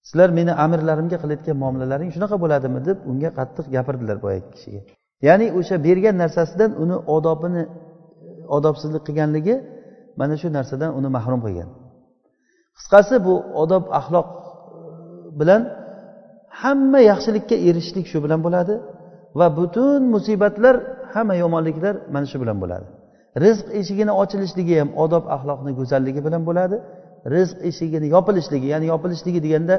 Sizlar 0.07 0.29
meni 0.39 0.51
amirlarimga 0.65 1.17
qilayotgan 1.23 1.57
muomalalaring 1.61 2.09
shunaqa 2.15 2.37
bo'ladimi 2.43 2.79
deb 2.87 2.97
unga 3.11 3.29
qattiq 3.39 3.65
gapirdilar 3.75 4.17
boyagi 4.25 4.47
kishiga. 4.55 4.81
Ya'ni 5.27 5.47
o'sha 5.59 5.75
bergan 5.87 6.15
narsasidan 6.23 6.71
uni 6.83 6.97
odobini 7.15 7.63
odobsizlik 8.57 9.03
qilganligi 9.07 9.55
mana 10.19 10.35
shu 10.41 10.47
narsadan 10.57 10.91
uni 10.99 11.09
mahrum 11.17 11.41
qilgan. 11.45 11.69
Qisqasi 12.77 13.15
bu 13.25 13.33
odob 13.63 13.83
axloq 13.99 14.27
e, 14.33 14.37
bilan 15.39 15.61
hamma 16.61 16.99
yaxshilikka 17.11 17.55
erishishlik 17.67 18.05
shu 18.11 18.17
bilan 18.25 18.39
bo'ladi 18.45 18.73
va 19.39 19.47
butun 19.59 20.01
musibatlar 20.15 20.75
hamma 21.15 21.35
yomonliklar 21.43 21.95
mana 22.15 22.25
shu 22.31 22.37
bilan 22.43 22.57
bo'ladi. 22.63 22.85
Rizq 23.43 23.67
eshigini 23.79 24.13
ochilishligi 24.21 24.75
ham 24.81 24.89
odob 25.03 25.23
axloqni 25.35 25.71
go'zalligi 25.79 26.21
bilan 26.27 26.41
bo'ladi. 26.49 26.77
Rizq 27.35 27.57
eshigini 27.69 28.07
yopilishligi 28.15 28.67
ya'ni 28.73 28.85
yopilishligi 28.93 29.39
deganda 29.45 29.75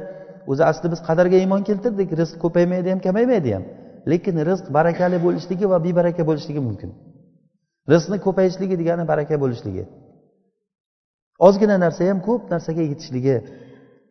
o'zi 0.50 0.62
asli 0.70 0.86
biz 0.92 1.00
qadarga 1.08 1.36
iymon 1.42 1.62
keltirdik 1.68 2.08
rizq 2.20 2.36
ko'paymaydi 2.44 2.88
ham 2.92 3.00
kamaymaydi 3.06 3.50
ham. 3.56 3.64
Lekin 4.10 4.36
rizq 4.48 4.66
barakali 4.78 5.18
bo'lishligi 5.26 5.66
va 5.72 5.78
bebaraka 5.86 6.22
bo'lishligi 6.30 6.60
mumkin. 6.68 6.90
Rizqni 7.92 8.18
ko'payishligi 8.26 8.76
degani 8.80 9.04
baraka 9.12 9.34
bo'lishligi. 9.42 9.84
Ozgina 11.46 11.76
narsa 11.84 12.02
ham 12.10 12.18
ko'p 12.28 12.42
narsaga 12.52 12.82
yetishligi. 12.90 13.36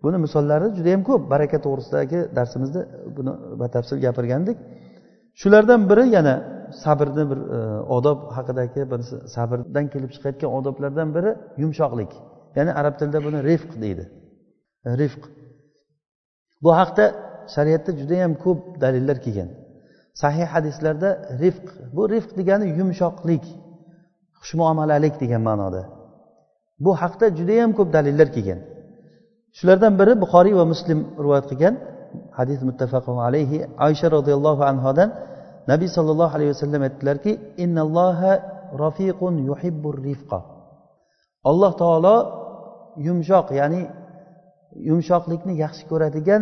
Buni 0.03 0.17
misollari 0.25 0.67
juda 0.77 0.89
yam 0.95 1.03
ko'p 1.09 1.21
baraka 1.33 1.57
to'g'risidagi 1.65 2.19
darsimizda 2.37 2.81
buni 3.17 3.33
batafsil 3.61 3.97
gapirgandik. 4.05 4.57
Shulardan 5.41 5.81
biri 5.89 6.05
yana 6.17 6.35
sabrni 6.83 7.23
bir 7.31 7.39
e, 7.57 7.59
odob 7.97 8.19
haqidagi 8.37 8.81
bir 8.91 9.01
sabrdan 9.35 9.85
kelib 9.93 10.11
chiqayotgan 10.15 10.49
odoblardan 10.57 11.09
biri 11.15 11.31
yumshoqlik. 11.61 12.11
Ya'ni 12.57 12.71
arab 12.79 12.95
tilida 12.99 13.19
buni 13.27 13.39
rifq 13.49 13.71
deydi. 13.83 14.03
Rifq. 15.01 15.23
Bu 16.63 16.71
haqda 16.79 17.05
shariatda 17.55 17.91
judayam 18.01 18.33
ko'p 18.43 18.59
dalillar 18.83 19.17
kelgan. 19.25 19.49
Sahih 20.21 20.47
hadislarda 20.55 21.09
rifq 21.43 21.67
bu 21.95 22.03
rifq 22.13 22.31
degani 22.39 22.65
yumshoqlik 22.79 23.45
xushmuomalalik 24.39 25.15
degan 25.23 25.41
ma'noda. 25.49 25.81
Bu 26.85 26.91
haqda 27.01 27.25
judayam 27.39 27.71
ko'p 27.77 27.89
dalillar 27.97 28.27
kelgan. 28.35 28.59
Shulardan 29.57 29.93
biri 29.99 30.13
buxoriy 30.23 30.55
va 30.59 30.65
muslim 30.73 30.99
rivoyat 31.23 31.45
qilgan. 31.51 31.75
Hadis 32.37 32.59
muttafaqun 32.69 33.17
alayhi. 33.27 33.57
Oysha 33.85 34.07
roziyallohu 34.17 34.63
anhodan 34.71 35.09
nabiy 35.71 35.89
sollallohu 35.97 36.33
alayhi 36.37 36.51
vasallam 36.55 36.81
aytdilarki 36.87 37.31
innalloha 37.63 38.31
rafiqun 38.83 39.35
yuhibbur 39.49 39.95
rifqa. 40.09 40.39
Alloh 41.49 41.71
taolo 41.81 42.15
yumshoq 43.07 43.47
ya'ni 43.59 43.81
yumshoqlikni 44.89 45.53
yaxshi 45.63 45.83
ko'radigan 45.91 46.41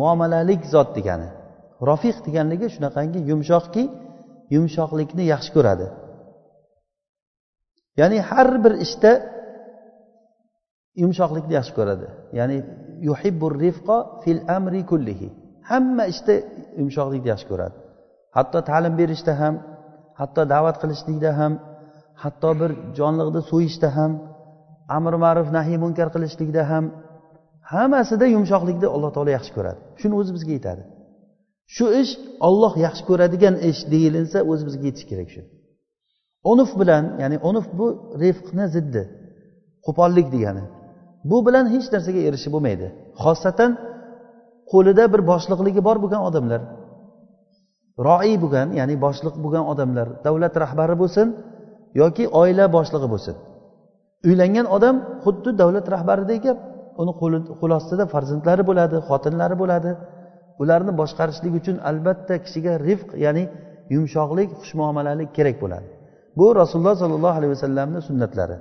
muomalalik 0.00 0.62
zot 0.74 0.88
degani. 0.96 1.28
Rofiq 1.88 2.16
deganligi 2.26 2.66
shunaqangi 2.74 3.20
yumshoqki 3.30 3.84
yumshoqlikni 4.54 5.24
yaxshi 5.32 5.50
ko'radi. 5.56 5.86
Ya'ni 8.00 8.18
har 8.28 8.48
bir 8.64 8.74
ishda 8.86 9.12
yumshoqlikni 11.02 11.52
yaxshi 11.58 11.72
ko'radi. 11.78 12.06
Ya'ni 12.38 12.56
yuhibbur 13.08 13.52
rifqo 13.64 13.96
fil 14.22 14.40
amri 14.56 14.82
kullihi. 14.90 15.28
Hamma 15.70 16.04
ishda 16.12 16.34
yumshoqlikni 16.80 17.28
yaxshi 17.34 17.48
ko'radi. 17.52 17.78
Hatto 18.38 18.58
ta'lim 18.70 18.94
berishda 19.00 19.32
ham 19.40 19.54
hatto 20.20 20.42
da'vat 20.54 20.76
qilishlikda 20.82 21.30
ham 21.40 21.52
hatto 22.22 22.50
bir 22.60 22.70
jonliqni 22.98 23.40
so'yishda 23.50 23.88
ham 23.96 24.12
amr 24.96 25.12
ma'ruf 25.24 25.48
nahiy 25.56 25.78
munkar 25.84 26.08
qilishlikda 26.14 26.62
ham 26.70 26.84
hammasida 27.72 28.26
yumshoqlikni 28.34 28.88
alloh 28.94 29.10
taolo 29.16 29.30
yaxshi 29.38 29.52
ko'radi. 29.56 29.78
Shuni 30.00 30.14
o'zi 30.20 30.30
bizga 30.36 30.52
yetadi. 30.58 30.82
Shu 31.74 31.86
ish 32.02 32.12
olloh 32.48 32.72
yaxshi 32.86 33.02
ko'radigan 33.10 33.54
ish 33.70 33.80
deyilinsa 33.92 34.38
o'zi 34.50 34.62
bizga 34.68 34.84
yetishi 34.88 35.06
kerak 35.10 35.28
shu. 35.34 35.42
Unuf 36.52 36.70
bilan 36.80 37.04
ya'ni 37.22 37.36
unuf 37.50 37.66
bu 37.78 37.86
rifqni 38.22 38.66
ziddi 38.74 39.02
qo'pollik 39.86 40.26
degani. 40.34 40.64
Bu 41.30 41.36
bilan 41.46 41.64
hech 41.74 41.86
narsaga 41.94 42.20
erishib 42.28 42.50
bo'lmaydi. 42.54 42.86
Xosatan 43.22 43.70
qo'lida 44.72 45.04
bir 45.12 45.20
boshliqligi 45.30 45.80
bor 45.88 45.96
bo'lgan 46.02 46.22
odamlar 46.28 46.60
roiy 48.06 48.36
bo'lgan 48.42 48.68
ya'ni 48.78 48.94
boshliq 49.04 49.34
bo'lgan 49.44 49.64
odamlar 49.72 50.08
davlat 50.26 50.54
rahbari 50.64 50.94
bo'lsin 51.02 51.26
yoki 52.00 52.24
oila 52.40 52.64
boshlig'i 52.76 53.08
bo'lsin. 53.14 53.34
Uylangan 54.28 54.66
odam 54.76 54.96
xuddi 55.24 55.50
davlat 55.60 55.86
rahbaridek 55.94 56.40
gap 56.46 56.58
uni 57.00 57.12
qo'l 57.60 57.72
ostida 57.78 58.04
farzandlari 58.14 58.62
bo'ladi 58.70 58.96
xotinlari 59.08 59.56
bo'ladi. 59.62 59.90
Ularni 60.62 60.92
boshqarishlik 61.00 61.52
uchun 61.60 61.76
albatta 61.90 62.34
kishiga 62.44 62.72
rifq 62.88 63.08
ya'ni 63.24 63.44
yumshoqlik 63.94 64.48
xushmuomalalik 64.60 65.28
kerak 65.36 65.56
bo'ladi. 65.62 65.88
Bu 66.38 66.46
rasululloh 66.60 66.96
sollallohu 67.02 67.36
alayhi 67.40 67.52
vasallamni 67.56 68.00
sunnatlari. 68.08 68.56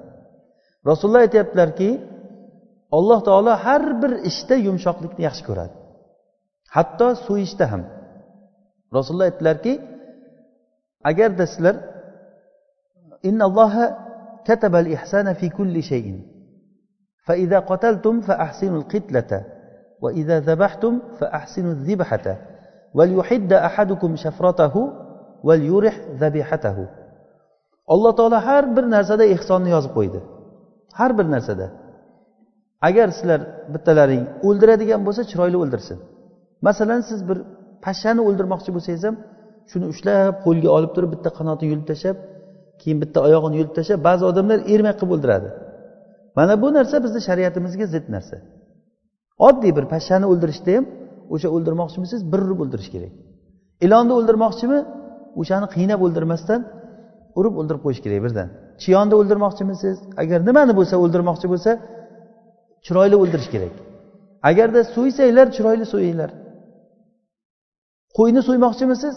Rasululloh 0.89 1.21
aytyaptilarki 1.27 1.89
alloh 2.97 3.19
taolo 3.27 3.53
har 3.65 3.83
bir 4.01 4.11
ishda 4.29 4.55
yumshoqlikni 4.67 5.21
yaxshi 5.27 5.43
ko'radi. 5.49 5.73
Hatto 6.75 7.07
so'yishda 7.27 7.65
ham. 7.71 7.81
rasululloh 8.96 9.28
aytdilarki 9.30 9.72
agarda 11.10 11.44
sizlar 11.52 11.76
innalloha 13.28 13.84
katabal 14.48 14.86
ihsana 14.96 15.32
fi 15.40 15.46
kulli 15.58 15.82
shayin 15.90 16.18
فإذا 17.26 17.58
قتلتم 17.58 18.20
فأحسنوا 18.20 18.78
القتلة 18.82 19.32
وإذا 20.02 20.40
ذبحتم 20.40 20.92
فأحسنوا 21.18 21.72
الذبحة 21.72 22.26
وليحد 22.94 23.52
أحدكم 23.52 24.10
شفرته 24.16 24.74
وليرح 25.46 25.96
ذبيحته 26.22 26.78
alloh 27.94 28.12
taolo 28.16 28.38
har 28.46 28.64
bir 28.76 28.84
narsada 28.94 29.24
ehsonni 29.34 29.70
yozib 29.74 29.92
qo'ydi 29.98 30.20
har 30.98 31.10
bir 31.18 31.26
narsada 31.34 31.66
agar 32.88 33.08
sizlar 33.16 33.40
bittalaring 33.74 34.22
o'ldiradigan 34.48 35.00
bo'lsa 35.06 35.22
chiroyli 35.30 35.56
o'ldirsin 35.62 35.98
masalan 36.66 37.00
siz 37.08 37.20
bir 37.28 37.38
pashshani 37.85 38.21
o'ldirmoqchi 38.27 38.69
bo'lsangiz 38.75 39.03
ham 39.07 39.15
shuni 39.71 39.85
ushlab 39.93 40.33
qo'lga 40.45 40.69
olib 40.77 40.91
turib 40.95 41.09
bitta 41.15 41.29
qanotini 41.37 41.69
yulib 41.71 41.87
tashlab 41.91 42.17
keyin 42.81 42.97
bitta 43.03 43.19
oyog'ini 43.27 43.55
yulib 43.59 43.73
tashlab 43.77 43.99
ba'zi 44.09 44.23
odamlar 44.31 44.57
ermak 44.73 44.95
qilib 44.99 45.11
o'ldiradi. 45.15 45.49
Mana 46.37 46.53
bu 46.63 46.67
narsa 46.77 46.95
bizni 47.05 47.19
shariatimizga 47.27 47.85
zid 47.93 48.05
narsa. 48.15 48.37
Oddiy 49.47 49.71
bir 49.77 49.85
pashshani 49.93 50.25
o'ldirishda 50.31 50.71
ham 50.77 50.85
o'sha 51.33 51.47
o'ldirmoqchimisiz 51.55 52.19
bir 52.31 52.39
urib 52.45 52.59
o'ldirish 52.63 52.89
kerak. 52.95 53.13
Ilonni 53.85 54.13
o'ldirmoqchimi? 54.19 54.79
O'shani 55.41 55.67
qiynab 55.75 55.99
o'ldirmasdan 56.05 56.61
urib 57.39 57.53
o'ldirib 57.59 57.81
qo'yish 57.85 58.01
kerak 58.05 58.19
birdan. 58.25 58.47
Chiyonni 58.83 59.15
o'ldirmoqchimisiz? 59.19 59.95
Agar 60.21 60.39
nimani 60.49 60.73
bo'lsa 60.79 60.95
o'ldirmoqchi 61.03 61.47
bo'lsa 61.53 61.71
chiroyli 62.85 63.15
o'ldirish 63.23 63.49
kerak. 63.53 63.73
Agarda 64.49 64.81
so'ysanglar 64.95 65.47
chiroyli 65.55 65.85
so'yinglar. 65.93 66.29
Qo'yni 68.17 68.41
so'ymoqchimisiz? 68.47 69.15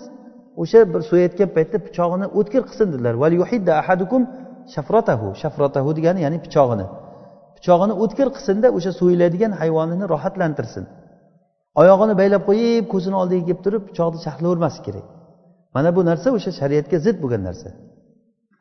O'sha 0.62 0.80
bir 0.92 1.02
so'yayotgan 1.10 1.48
paytda 1.56 1.78
pichog'ini 1.86 2.26
o'tkir 2.38 2.62
qilsin 2.68 2.88
dedilar. 2.92 3.14
Ahadukum 3.82 4.22
shafrotahu 4.74 5.28
shafrotahu 5.42 5.90
degani 5.98 6.20
ya'ni 6.26 6.38
pichog'ini. 6.44 6.86
Pichog'ini 7.56 7.94
o'tkir 8.02 8.28
qilsinda 8.36 8.68
o'sha 8.76 8.92
so'yiladigan 9.00 9.52
hayvonini 9.60 10.04
rohatlantirsin. 10.12 10.84
Oyog'ini 11.80 12.14
baylab 12.20 12.42
qo'yib 12.48 12.84
ko'zini 12.92 13.16
oldiga 13.22 13.42
kelib 13.48 13.60
turib 13.64 13.82
pichoqni 13.88 14.18
shahlayvermaslik 14.26 14.84
kerak. 14.88 15.06
Mana 15.74 15.90
bu 15.96 16.00
narsa 16.10 16.28
o'sha 16.36 16.50
shariatga 16.60 16.98
zid 17.06 17.16
bo'lgan 17.22 17.42
narsa. 17.48 17.68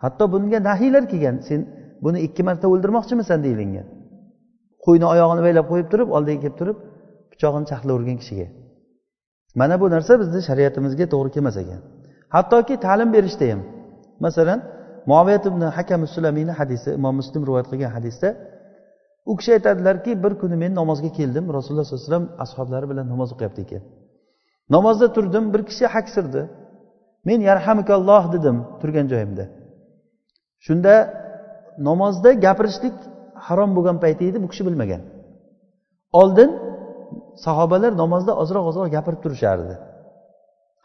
Hatto 0.03 0.23
bunga 0.33 0.59
nahiylar 0.69 1.03
kelgan. 1.11 1.35
Sen 1.47 1.59
buni 2.03 2.19
ikki 2.27 2.41
marta 2.47 2.65
o'ldirmoqchimisan 2.73 3.39
deyilgan. 3.45 3.87
Qo'yni 4.85 5.05
oyog'ini 5.13 5.41
baylab 5.47 5.65
qo'yib 5.71 5.87
turib 5.91 6.09
oldiga 6.17 6.39
kelib 6.43 6.57
turib 6.61 6.77
pichog'ini 7.31 7.65
chaqlayvergan 7.71 8.17
kishiga. 8.21 8.47
Mana 9.55 9.81
bu 9.81 9.89
narsa 9.89 10.19
bizni 10.21 10.41
shariatimizga 10.47 11.05
to'g'ri 11.13 11.29
kelmas 11.35 11.57
ekan. 11.63 11.81
Hattoki 12.35 12.75
ta'lim 12.85 13.09
berishda 13.15 13.45
ham 13.51 13.61
masalan 14.25 14.59
muaviyat 15.09 15.45
ibn 15.45 15.61
hakam 15.77 16.01
sulamiyni 16.15 16.53
hadisi 16.59 16.89
imom 16.99 17.15
muslim 17.21 17.41
rivoyat 17.47 17.67
qilgan 17.71 17.91
hadisda 17.97 18.29
u 19.29 19.35
kishi 19.37 19.51
aytadilarki 19.57 20.11
bir 20.23 20.33
kuni 20.41 20.55
men 20.63 20.71
namozga 20.81 21.09
keldim 21.19 21.45
rasululloh 21.57 21.85
sollallohu 21.85 22.05
alayhi 22.05 22.13
vasallam 22.13 22.27
ashoblari 22.43 22.85
bilan 22.91 23.05
namoz 23.13 23.29
o'qiyapti 23.33 23.61
ekan. 23.65 23.81
Namozda 24.75 25.07
turdim 25.15 25.45
bir 25.53 25.61
kishi 25.69 25.85
haksirdi 25.95 26.41
men 27.27 27.39
yarhamikalloh 27.49 28.23
dedim 28.35 28.57
turgan 28.81 29.07
joyimda. 29.11 29.45
Shunda 30.65 30.93
namozda 31.87 32.29
gapirishlik 32.45 32.95
harom 33.45 33.69
bo'lgan 33.77 33.97
payti 34.03 34.23
edi 34.29 34.37
bu 34.43 34.47
kishi 34.51 34.63
bilmagan. 34.67 35.01
Oldin 36.21 36.49
sahobalar 37.45 37.91
namozda 38.01 38.33
ozroq 38.41 38.63
ozroq 38.69 38.87
gapirib 38.95 39.21
turishardi. 39.25 39.75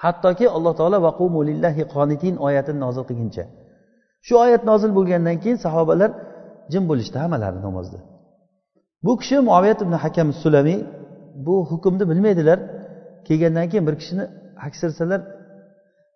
Hattoki 0.04 0.46
alloh 0.56 0.72
taolo 0.78 0.98
vaqumu 1.08 1.40
lillahi 1.48 1.82
qonitin 1.94 2.34
oyatini 2.46 2.78
nozil 2.84 3.04
qilguncha 3.08 3.44
shu 4.26 4.34
oyat 4.44 4.62
nozil 4.70 4.90
bo'lgandan 4.98 5.36
keyin 5.42 5.58
sahobalar 5.66 6.10
jim 6.72 6.84
bo'lishdi 6.90 7.16
hammalari 7.22 7.58
namozda. 7.66 7.98
Bu 9.04 9.12
kishi 9.20 9.36
muaviyat 9.48 9.80
ibn 9.84 9.94
hakam 10.04 10.28
sulamiy 10.42 10.78
bu 11.46 11.54
hukmni 11.70 12.04
bilmaydilar. 12.10 12.58
Kelgandan 13.26 13.66
keyin 13.70 13.86
bir 13.88 13.94
kishini 14.00 14.24
aksirsalar 14.66 15.20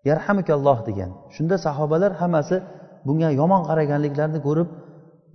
yarhamikalloh 0.09 0.79
degan. 0.89 1.11
Shunda 1.35 1.57
sahobalar 1.67 2.13
hammasi 2.21 2.57
bunga 3.07 3.31
yomon 3.41 3.63
qaraganliklarini 3.69 4.41
ko'rib 4.47 4.69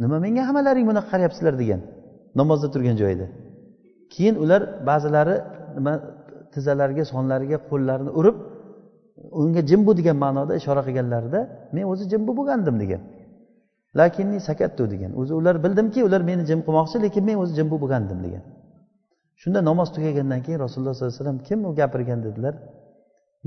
nima 0.01 0.17
menga 0.25 0.43
hammalaring 0.49 0.86
bunaqa 0.89 1.08
qarayapsizlar 1.13 1.53
degan 1.62 1.82
namozda 2.39 2.67
turgan 2.73 2.95
joyida. 3.01 3.25
Keyin 4.13 4.36
ular 4.43 4.62
ba'zilari 4.89 5.36
nima 5.78 5.93
tizzalariga 6.54 7.04
sonlariga 7.13 7.58
qo'llarini 7.69 8.12
urib 8.19 8.36
unga 9.41 9.62
jimbu 9.69 9.91
degan 9.99 10.17
ma'noda 10.23 10.54
ishora 10.62 10.82
qilganlarida 10.88 11.39
men 11.76 11.86
o'zi 11.91 12.04
jimbu 12.12 12.32
bo'lgandim 12.39 12.76
degan. 12.84 13.02
Lakinni 13.99 14.39
sakattu 14.49 14.84
degan. 14.93 15.12
O'zi 15.21 15.34
ular 15.39 15.56
bildimki 15.63 15.99
ular 16.08 16.21
meni 16.30 16.43
jim 16.49 16.60
qilmoqchi 16.65 16.97
lekin 17.06 17.23
men 17.30 17.38
o'zi 17.43 17.54
jimbu 17.60 17.76
bo'lgandim 17.84 18.19
degan. 18.26 18.43
Shunda 19.41 19.60
namoz 19.69 19.89
tugagandan 19.95 20.39
keyin 20.45 20.60
rasululloh 20.65 20.93
sollallohu 20.95 21.13
alayhi 21.13 21.23
vasallam 21.23 21.39
kim 21.47 21.60
u 21.69 21.69
gapirgan? 21.80 22.19
dedilar. 22.26 22.56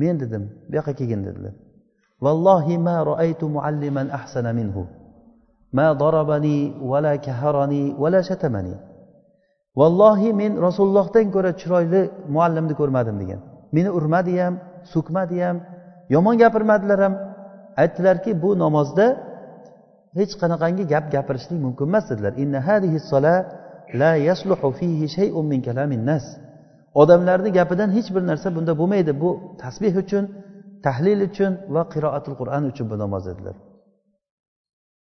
Men 0.01 0.15
dedim. 0.23 0.43
Bu 0.69 0.75
yoqqa 0.79 0.93
kelgin 0.99 1.21
dedilar. 1.29 1.55
Vallohi 2.25 2.77
ma 2.87 2.97
roaytu 3.11 3.45
mualliman 3.57 4.09
ahsana 4.19 4.53
minhu. 4.59 4.83
Ma 5.73 5.89
darabani 6.01 6.57
vala 6.91 7.13
kaharani 7.27 7.83
vala 8.03 8.21
shatamani. 8.29 8.75
Vallohi 9.81 10.31
men 10.41 10.53
rasulullohdan 10.67 11.27
ko'ra 11.35 11.51
chiroyli 11.61 12.03
muallimni 12.35 12.75
ko'rmadim 12.81 13.17
degan. 13.23 13.41
Meni 13.77 13.91
urmadi 13.99 14.33
ham 14.43 14.55
so'kmadi 14.93 15.37
ham 15.45 15.57
yomon 16.15 16.35
gapirmadilar 16.43 16.99
ham. 17.07 17.15
Aytdilarki 17.83 18.31
bu 18.43 18.51
namozda 18.65 19.07
hech 20.19 20.33
qanaqangi 20.43 20.85
gap 20.93 21.05
gapirishlik 21.15 21.59
mumkin 21.67 21.87
emas 21.91 22.05
dedilar. 22.11 22.33
La 24.01 24.13
yasluhu 24.29 24.69
fihi 24.79 25.07
shay'un 25.17 25.47
min 25.53 25.61
kalamin 25.67 26.03
nas. 26.11 26.25
Odamlarni 27.03 27.51
gapidan 27.59 27.91
hech 27.97 28.09
bir 28.15 28.23
narsa 28.31 28.49
bunda 28.57 28.73
bo'lmaydi. 28.81 29.13
Bu 29.23 29.31
tasbeh 29.63 29.95
uchun 30.03 30.25
tahlil 30.87 31.21
uchun 31.29 31.53
va 31.75 31.83
qiroatul 31.95 32.35
qur'on 32.41 32.63
uchun 32.71 32.87
bu 32.91 32.97
namoz 33.03 33.23
dedilar. 33.31 33.57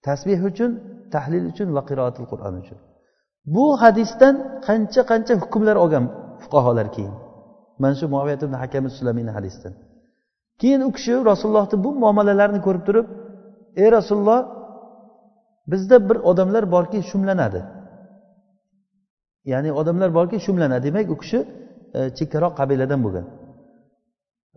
Tasbeh 0.06 0.40
uchun 0.50 0.70
tahlil 1.14 1.44
uchun 1.52 1.68
va 1.76 1.82
qiroatul 1.90 2.26
qur'on 2.32 2.54
uchun. 2.62 2.78
Bu 3.46 3.64
hadisdan 3.82 4.34
qancha 4.66 5.02
qancha 5.10 5.34
hukmlar 5.42 5.76
olgan 5.76 6.04
fuqarolar 6.42 6.88
keyin? 6.96 7.14
Mana 7.78 7.94
shu 7.94 8.08
muaviyat 8.14 8.42
ibn 8.42 8.54
hakam 8.62 8.90
sulamiyni 8.98 9.30
hadisdan. 9.30 9.72
Keyin 10.60 10.80
u 10.80 10.92
kishi 10.96 11.12
rasulullohni 11.30 11.84
bu 11.84 11.90
muomalalarini 12.02 12.60
ko'rib 12.66 12.84
turib 12.88 13.06
ey 13.82 13.88
rasululloh 13.92 14.40
bizda 15.72 15.96
bir 16.08 16.16
odamlar 16.30 16.64
borki 16.74 16.98
shumlanadi. 17.10 17.60
Ya'ni 19.44 19.70
odamlar 19.72 20.14
borki 20.14 20.40
shumlanadi. 20.46 20.84
Demak 20.88 21.10
u 21.10 21.16
kishi 21.22 21.38
e, 21.94 22.00
chekkaroq 22.18 22.52
qabiladan 22.60 23.00
bo'lgan. 23.04 23.26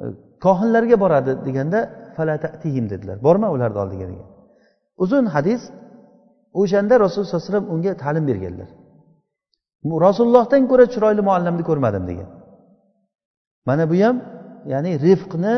E, 0.01 0.03
kohinlarga 0.45 0.97
boradi 1.03 1.31
deganda 1.47 1.79
falatatihim 2.17 2.85
dedilar. 2.93 3.17
Borma 3.27 3.47
ularni 3.55 3.77
oldiga 3.83 4.05
degan. 4.11 4.27
Uzun 5.03 5.25
hadis 5.35 5.61
o'shanda 6.59 6.95
rasululloh 7.03 7.29
sallallohu 7.29 7.47
alayhi 7.47 7.53
vasallam 7.53 7.67
unga 7.75 7.91
ta'lim 8.03 8.23
berganlar. 8.29 8.69
Rasulullohdan 10.07 10.61
ko'ra 10.71 10.85
chiroyli 10.93 11.21
muallimni 11.29 11.63
ko'rmadim 11.69 12.03
degan. 12.09 12.29
Mana 13.67 13.83
bu 13.91 13.95
ham 14.03 14.15
ya'ni 14.73 14.91
rifqni 15.07 15.55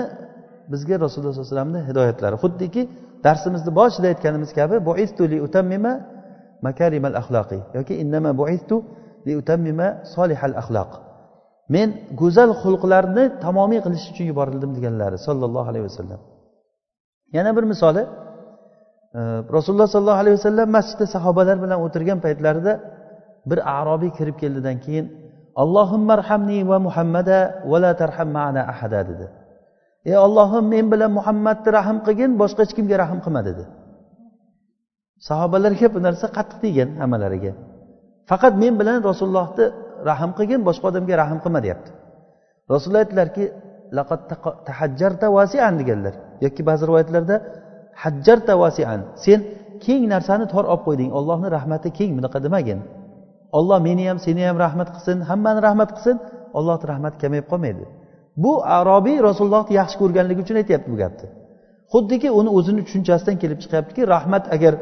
bizga 0.72 0.96
rasululloh 1.06 1.34
sallallohu 1.34 1.48
alayhi 1.48 1.56
vasallamni 1.56 1.82
hidoyatlari. 1.90 2.36
Xuddiki 2.44 2.82
darsimizni 3.26 3.72
boshida 3.80 4.08
aytganimiz 4.14 4.52
kabi 4.60 4.76
li 5.32 5.38
utammima 5.48 5.94
makarimal 6.68 7.16
axloqiy 7.22 7.62
yoki 7.78 7.94
innama 8.04 8.32
buistu 8.42 8.76
li 9.28 9.34
utammima 9.42 9.88
solihal 10.16 10.56
axloq 10.62 10.92
men 11.76 11.88
go'zal 12.22 12.52
xulqlarni 12.62 13.24
tamomiy 13.46 13.80
qilish 13.86 14.06
uchun 14.12 14.26
yuborildim 14.32 14.72
deganlari 14.78 15.18
sollallohu 15.28 15.68
alayhi 15.72 15.86
vasallam. 15.90 16.20
Yana 17.36 17.52
bir 17.58 17.66
misoli. 17.74 18.04
Rasululloh 19.56 19.88
sollallohu 19.94 20.22
alayhi 20.24 20.38
vasallam 20.40 20.68
masjidda 20.78 21.06
sahobalar 21.16 21.58
bilan 21.64 21.78
o'tirgan 21.86 22.20
paytlarida 22.26 22.74
bir 23.50 23.60
arobiy 23.80 24.12
kirib 24.18 24.36
keldidan 24.42 24.78
keyin 24.86 25.06
allohimmarhamni 25.62 26.60
va 26.70 26.78
muhammada 26.88 27.38
va 27.72 27.78
la 27.84 27.92
tarham 28.02 28.30
ma'ana 28.38 28.62
ahada 28.74 29.02
dedi. 29.10 29.26
Ey 30.10 30.18
ollohim 30.26 30.66
men 30.74 30.86
bilan 30.94 31.12
muhammadni 31.18 31.70
rahm 31.78 31.98
qilgin 32.06 32.32
boshqa 32.42 32.62
hech 32.66 32.74
kimga 32.78 32.96
rahm 33.04 33.20
qilma 33.26 33.42
dedi. 33.50 33.64
Sahobalarga 35.28 35.88
bu 35.96 36.00
narsa 36.08 36.26
qattiq 36.38 36.58
tegan 36.64 36.90
hammalariga. 37.02 37.52
Faqat 38.30 38.54
men 38.64 38.74
bilan 38.80 38.98
rasulullohni 39.10 39.66
rahm 40.10 40.32
qilgin 40.38 40.62
boshqa 40.68 40.86
odamga 40.92 41.16
rahm 41.24 41.40
qilma 41.44 41.60
deyapti. 41.66 41.92
Rasululloh 42.74 43.02
aytdilarki 43.06 43.46
laqad 43.98 44.22
tahajjarta 44.68 45.26
vasian 45.38 45.74
deganlar. 45.80 46.14
Yoki 46.46 46.62
ba'zi 46.70 46.84
rivoyatlarda 46.90 47.36
hajjarta 48.04 48.54
vasian. 48.64 49.00
Sen 49.26 49.40
keng 49.86 50.04
narsani 50.14 50.46
tor 50.54 50.66
olib 50.74 50.82
qo'yding. 50.88 51.10
Ollohni 51.20 51.48
rahmati 51.58 51.90
keng. 51.98 52.12
Bunaqa 52.18 52.40
demagin. 52.46 52.80
Olloh 53.58 53.80
meni 53.88 54.04
ham 54.10 54.20
seni 54.26 54.44
ham 54.50 54.58
rahmat 54.66 54.90
qilsin. 54.96 55.18
Hammani 55.30 55.60
rahmat 55.68 55.90
qilsin. 55.96 56.16
Ollohni 56.58 56.86
rahmati 56.92 57.18
kamayib 57.24 57.48
qolmaydi. 57.52 57.84
Bu 58.44 58.52
arobiy 58.78 59.18
rasulullohni 59.28 59.74
yaxshi 59.80 59.98
ko'rganligi 60.02 60.42
uchun 60.46 60.58
aytyapti 60.62 60.90
bu 60.94 60.98
gapni. 61.04 61.28
Xuddiki 61.94 62.30
uni 62.40 62.50
o'zini 62.58 62.82
tushunchasidan 62.88 63.36
kelib 63.42 63.60
chiqyaptiki 63.64 64.02
rahmat 64.14 64.44
agar 64.56 64.74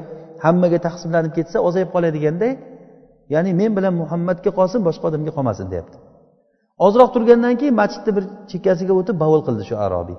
hammaga 0.46 0.78
taqsimlanib 0.88 1.34
ketsa 1.38 1.58
ozayib 1.68 1.90
qoladi 1.96 2.14
deganda 2.18 2.48
ya'ni 3.34 3.52
men 3.60 3.72
bilan 3.78 3.94
muhammadga 4.02 4.52
qolsin 4.60 4.80
boshqa 4.88 5.06
odamga 5.10 5.32
qolmasin 5.38 5.68
deyapti. 5.74 5.98
Ozroq 6.86 7.10
turgandan 7.16 7.56
keyin 7.62 7.76
masjidni 7.82 8.12
bir 8.18 8.24
chekkasiga 8.52 8.94
o'tib 9.00 9.16
bovul 9.24 9.42
qildi 9.48 9.64
shu 9.70 9.76
arobiy. 9.86 10.18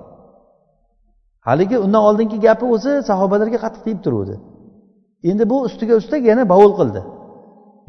Haligi 1.49 1.77
undan 1.85 2.01
oldingi 2.09 2.37
gapi 2.47 2.65
o'zi 2.75 2.91
sahobalarga 3.09 3.59
qattiq 3.65 3.81
tegib 3.85 4.01
turuvdi. 4.05 4.35
Endi 5.29 5.43
bu 5.51 5.57
ustiga 5.67 5.93
ustak 6.01 6.21
yana 6.31 6.43
bavul 6.53 6.73
qildi. 6.79 7.01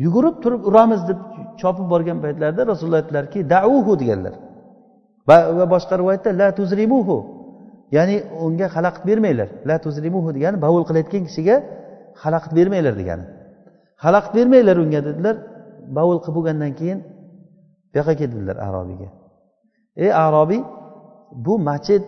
Yugurib 0.04 0.36
turib 0.42 0.62
uramiz 0.68 1.00
deb 1.08 1.18
chopib 1.60 1.86
borgan 1.92 2.18
paytlarida 2.24 2.62
rasululloh 2.70 3.00
aytdilarki 3.02 3.38
dauhu 3.54 3.92
deganlar. 4.00 4.34
Va 5.28 5.36
boshqa 5.74 5.94
rivoyatda 6.00 6.30
la 6.40 6.48
tuzrimuhu 6.58 7.16
ya'ni 7.96 8.16
unga 8.46 8.66
xalaqit 8.74 9.02
bermanglar. 9.10 9.48
La 9.68 9.76
tuzrimuhu 9.84 10.28
degani 10.36 10.56
bavul 10.66 10.84
qilayotgan 10.88 11.22
kishiga 11.28 11.56
xalaqit 12.22 12.52
bermanglar 12.58 12.94
degani. 13.00 13.24
Xalaqit 14.04 14.32
bermanglar 14.38 14.76
unga 14.84 15.00
dedilar. 15.08 15.36
Bavul 15.98 16.18
qilib 16.22 16.36
bo'lgandan 16.38 16.72
keyin 16.80 16.98
bu 17.92 17.98
yoqqa 17.98 18.14
keldilar 18.20 18.56
arobiyga 18.66 19.08
ey 20.04 20.10
arobiy 20.26 20.62
bu 21.44 21.54
masjid 21.68 22.04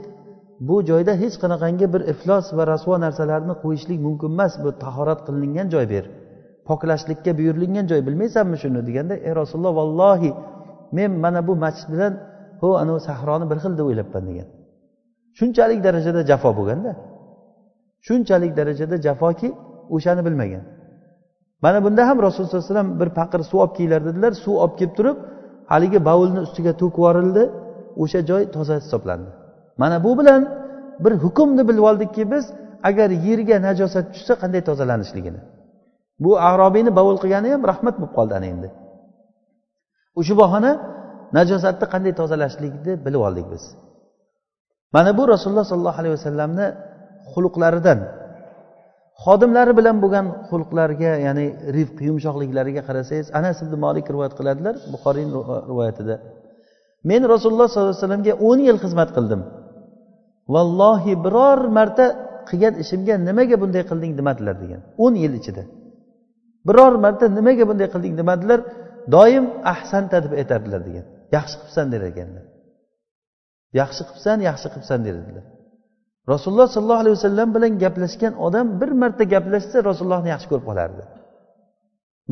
bu 0.68 0.76
joyda 0.90 1.12
hech 1.22 1.36
qanaqangi 1.42 1.86
bir 1.94 2.02
iflos 2.12 2.46
va 2.56 2.64
rasvo 2.72 2.94
narsalarni 3.04 3.54
qo'yishlik 3.62 3.98
mumkin 4.06 4.30
emas 4.34 4.52
bu 4.64 4.70
tahorat 4.84 5.20
qilingan 5.26 5.66
joy 5.74 5.86
ber. 5.94 6.04
Poklashlikka 6.68 7.30
buyurilgan 7.38 7.86
joy 7.90 8.00
bilmaysanmi 8.06 8.56
shuni 8.62 8.80
deganda 8.88 9.14
ey 9.26 9.32
rasululloh 9.40 9.74
vallohi 9.80 10.30
men 10.96 11.10
mana 11.24 11.40
bu 11.48 11.54
masjid 11.64 11.88
bilan 11.94 12.12
ho 12.60 12.68
anavi 12.82 13.00
sahroni 13.08 13.46
bir 13.50 13.58
xil 13.62 13.72
deb 13.78 13.86
o'ylabman 13.90 14.22
degan. 14.30 14.48
Shunchalik 15.38 15.80
darajada 15.86 16.20
jafo 16.30 16.50
bo'lganda 16.58 16.92
shunchalik 18.06 18.52
darajada 18.58 18.96
jafoki 19.06 19.48
o'shani 19.94 20.22
bilmagan. 20.26 20.62
Mana 21.64 21.78
bunda 21.84 22.02
ham 22.08 22.16
rasululloh 22.26 22.50
sallallohu 22.50 22.66
alayhi 22.66 22.74
vasallam 22.74 23.00
bir 23.00 23.08
paqir 23.18 23.40
suv 23.50 23.58
olib 23.64 23.72
kelinglar 23.76 24.02
dedilar. 24.08 24.32
Suv 24.44 24.54
olib 24.64 24.74
kelib 24.78 24.94
turib 24.98 25.16
haligi 25.72 25.98
bavulni 26.08 26.40
ustiga 26.46 26.72
to'kib 26.80 26.98
yuborildi. 27.00 27.42
O'sha 28.02 28.20
joy 28.30 28.42
toza 28.54 28.74
hisoblandi. 28.82 29.39
Mana 29.78 30.04
bu 30.04 30.18
bilan 30.18 30.40
bir 31.04 31.12
hukmni 31.24 31.68
bilib 31.68 31.84
oldikki 31.90 32.30
biz 32.32 32.44
agar 32.88 33.10
yerga 33.26 33.56
najosat 33.66 34.06
tushsa 34.14 34.34
qanday 34.42 34.62
tozalanishligini. 34.68 35.40
Bu 36.24 36.30
arobiyni 36.50 36.90
bovul 36.98 37.18
qilgani 37.22 37.48
ham 37.54 37.62
rahmat 37.70 37.94
bo'lib 38.00 38.12
qoldi 38.18 38.32
ana 38.38 38.46
endi. 38.54 38.68
Ushbu 40.20 40.36
bahona 40.42 40.72
najosatni 41.38 41.86
qanday 41.94 42.12
tozalashlikni 42.20 42.92
bilib 43.06 43.22
oldik 43.28 43.46
biz. 43.52 43.64
Mana 44.94 45.10
bu 45.18 45.22
rasululloh 45.32 45.66
sollallohu 45.72 46.00
alayhi 46.02 46.14
vasallamni 46.18 46.66
xulqlaridan 47.32 47.98
xodimlari 49.24 49.72
bilan 49.78 49.96
bo'lgan 50.02 50.26
xulqlariga 50.50 51.12
ya'ni 51.26 51.46
rifq 51.76 51.98
yumshoqliklariga 52.08 52.82
qarasangiz 52.88 53.26
anas 53.38 53.56
ibn 53.64 53.74
molik 53.84 54.06
rivoyat 54.14 54.34
qiladilar 54.38 54.74
buxoriyni 54.94 55.32
rivoyatida. 55.70 56.14
Men 57.10 57.22
rasululloh 57.34 57.68
sollallohu 57.68 57.94
alayhi 57.94 58.04
vasallamga 58.04 58.32
o'n 58.48 58.58
yil 58.68 58.78
xizmat 58.84 59.10
qildim. 59.16 59.40
Vallohi 60.54 61.12
biror 61.24 61.60
marta 61.78 62.06
qilgan 62.48 62.74
ishimga 62.82 63.14
nimaga 63.28 63.56
bunday 63.62 63.82
qilding 63.90 64.12
demadilar 64.18 64.56
degan. 64.62 64.80
O'n 65.04 65.14
yil 65.22 65.32
ichida. 65.40 65.62
Biror 66.68 66.94
marta 67.04 67.24
nimaga 67.38 67.64
bunday 67.70 67.88
qilding 67.94 68.14
demadilar 68.20 68.60
doim 69.14 69.44
ahsanta 69.74 70.16
deb 70.24 70.32
aytardilar 70.40 70.80
degan. 70.88 71.04
Yaxshi 71.36 71.56
qilibsan 71.60 71.86
der 71.92 72.02
ekanlar. 72.10 72.44
Yaxshi 73.80 74.02
qilibsan 74.08 74.38
yaxshi 74.48 74.68
qilibsan 74.72 75.00
derdilar 75.06 75.44
rasululloh 76.32 76.68
sollallohu 76.74 77.02
alayhi 77.04 77.16
vasallam 77.18 77.48
bilan 77.56 77.72
gaplashgan 77.82 78.34
odam 78.46 78.66
bir 78.80 78.90
marta 79.02 79.24
gaplashsa 79.34 79.76
rasulullohni 79.90 80.28
yaxshi 80.34 80.48
ko'rib 80.52 80.66
qolardi 80.70 81.02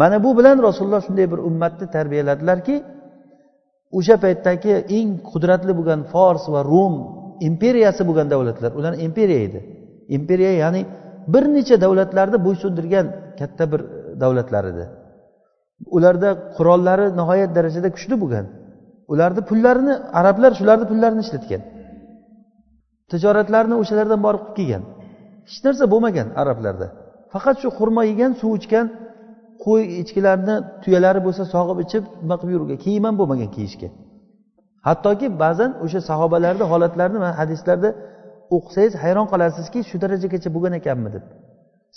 mana 0.01 0.17
bu 0.25 0.31
bilan 0.39 0.57
rasululloh 0.69 1.03
shunday 1.07 1.27
bir 1.33 1.41
ummatni 1.49 1.87
tarbiyaladilarki 1.97 2.77
o'sha 3.99 4.17
paytdagi 4.25 4.73
eng 4.99 5.09
qudratli 5.31 5.73
bo'lgan 5.79 6.01
fors 6.13 6.45
va 6.55 6.61
rum 6.73 6.95
imperiyasi 7.49 8.03
bo'lgan 8.09 8.27
davlatlar 8.33 8.71
ular 8.79 8.93
imperiya 9.07 9.41
edi. 9.49 9.61
Imperiya 10.17 10.53
ya'ni 10.63 10.83
bir 11.35 11.45
necha 11.57 11.77
davlatlarni 11.85 12.39
bo'ysundirgan 12.47 13.07
katta 13.39 13.65
bir 13.73 13.81
e, 13.81 14.21
davlatlar 14.23 14.65
edi. 14.73 14.85
Ularda 15.97 16.31
qurollari 16.57 17.07
nihoyat 17.21 17.51
darajada 17.57 17.89
kuchli 17.97 18.17
bo'lgan. 18.23 18.47
Ularni 19.13 19.43
pullarini 19.51 19.95
arablar 20.21 20.53
shularni 20.59 20.87
pullarini 20.91 21.23
ishlatgan. 21.27 21.63
Tijoratlarni 23.11 23.75
o'shalardan 23.83 24.21
borib 24.27 24.43
qilib 24.45 24.57
kelgan 24.59 24.83
hech 25.49 25.61
narsa 25.67 25.85
bo'lmagan 25.93 26.29
arablarda. 26.41 26.87
Faqat 27.33 27.57
shu 27.63 27.69
xurmo 27.79 28.03
yegan 28.11 28.33
suv 28.41 28.53
ichgan 28.61 28.87
qo'y 29.65 29.83
echkilarni 30.03 30.55
tuyalari 30.83 31.21
bo'lsa 31.27 31.43
sog'ib 31.55 31.79
ichib 31.85 32.05
nima 32.23 32.37
qilib 32.41 32.53
yurgan? 32.57 32.79
Kiyim 32.85 33.05
ham 33.09 33.15
bo'lmagan 33.21 33.51
kiyishga. 33.57 33.89
Hattoki 34.87 35.27
ba'zan 35.43 35.71
o'sha 35.85 36.01
sahobalarni 36.11 36.65
holatlarini 36.73 37.19
man 37.25 37.33
hadislarda 37.41 37.89
o'qisangiz 38.57 38.95
hayron 39.03 39.27
qolasizki 39.33 39.81
shu 39.91 39.97
darajagacha 40.05 40.49
bo'lgan 40.55 40.75
ekanmi 40.81 41.11
deb. 41.17 41.25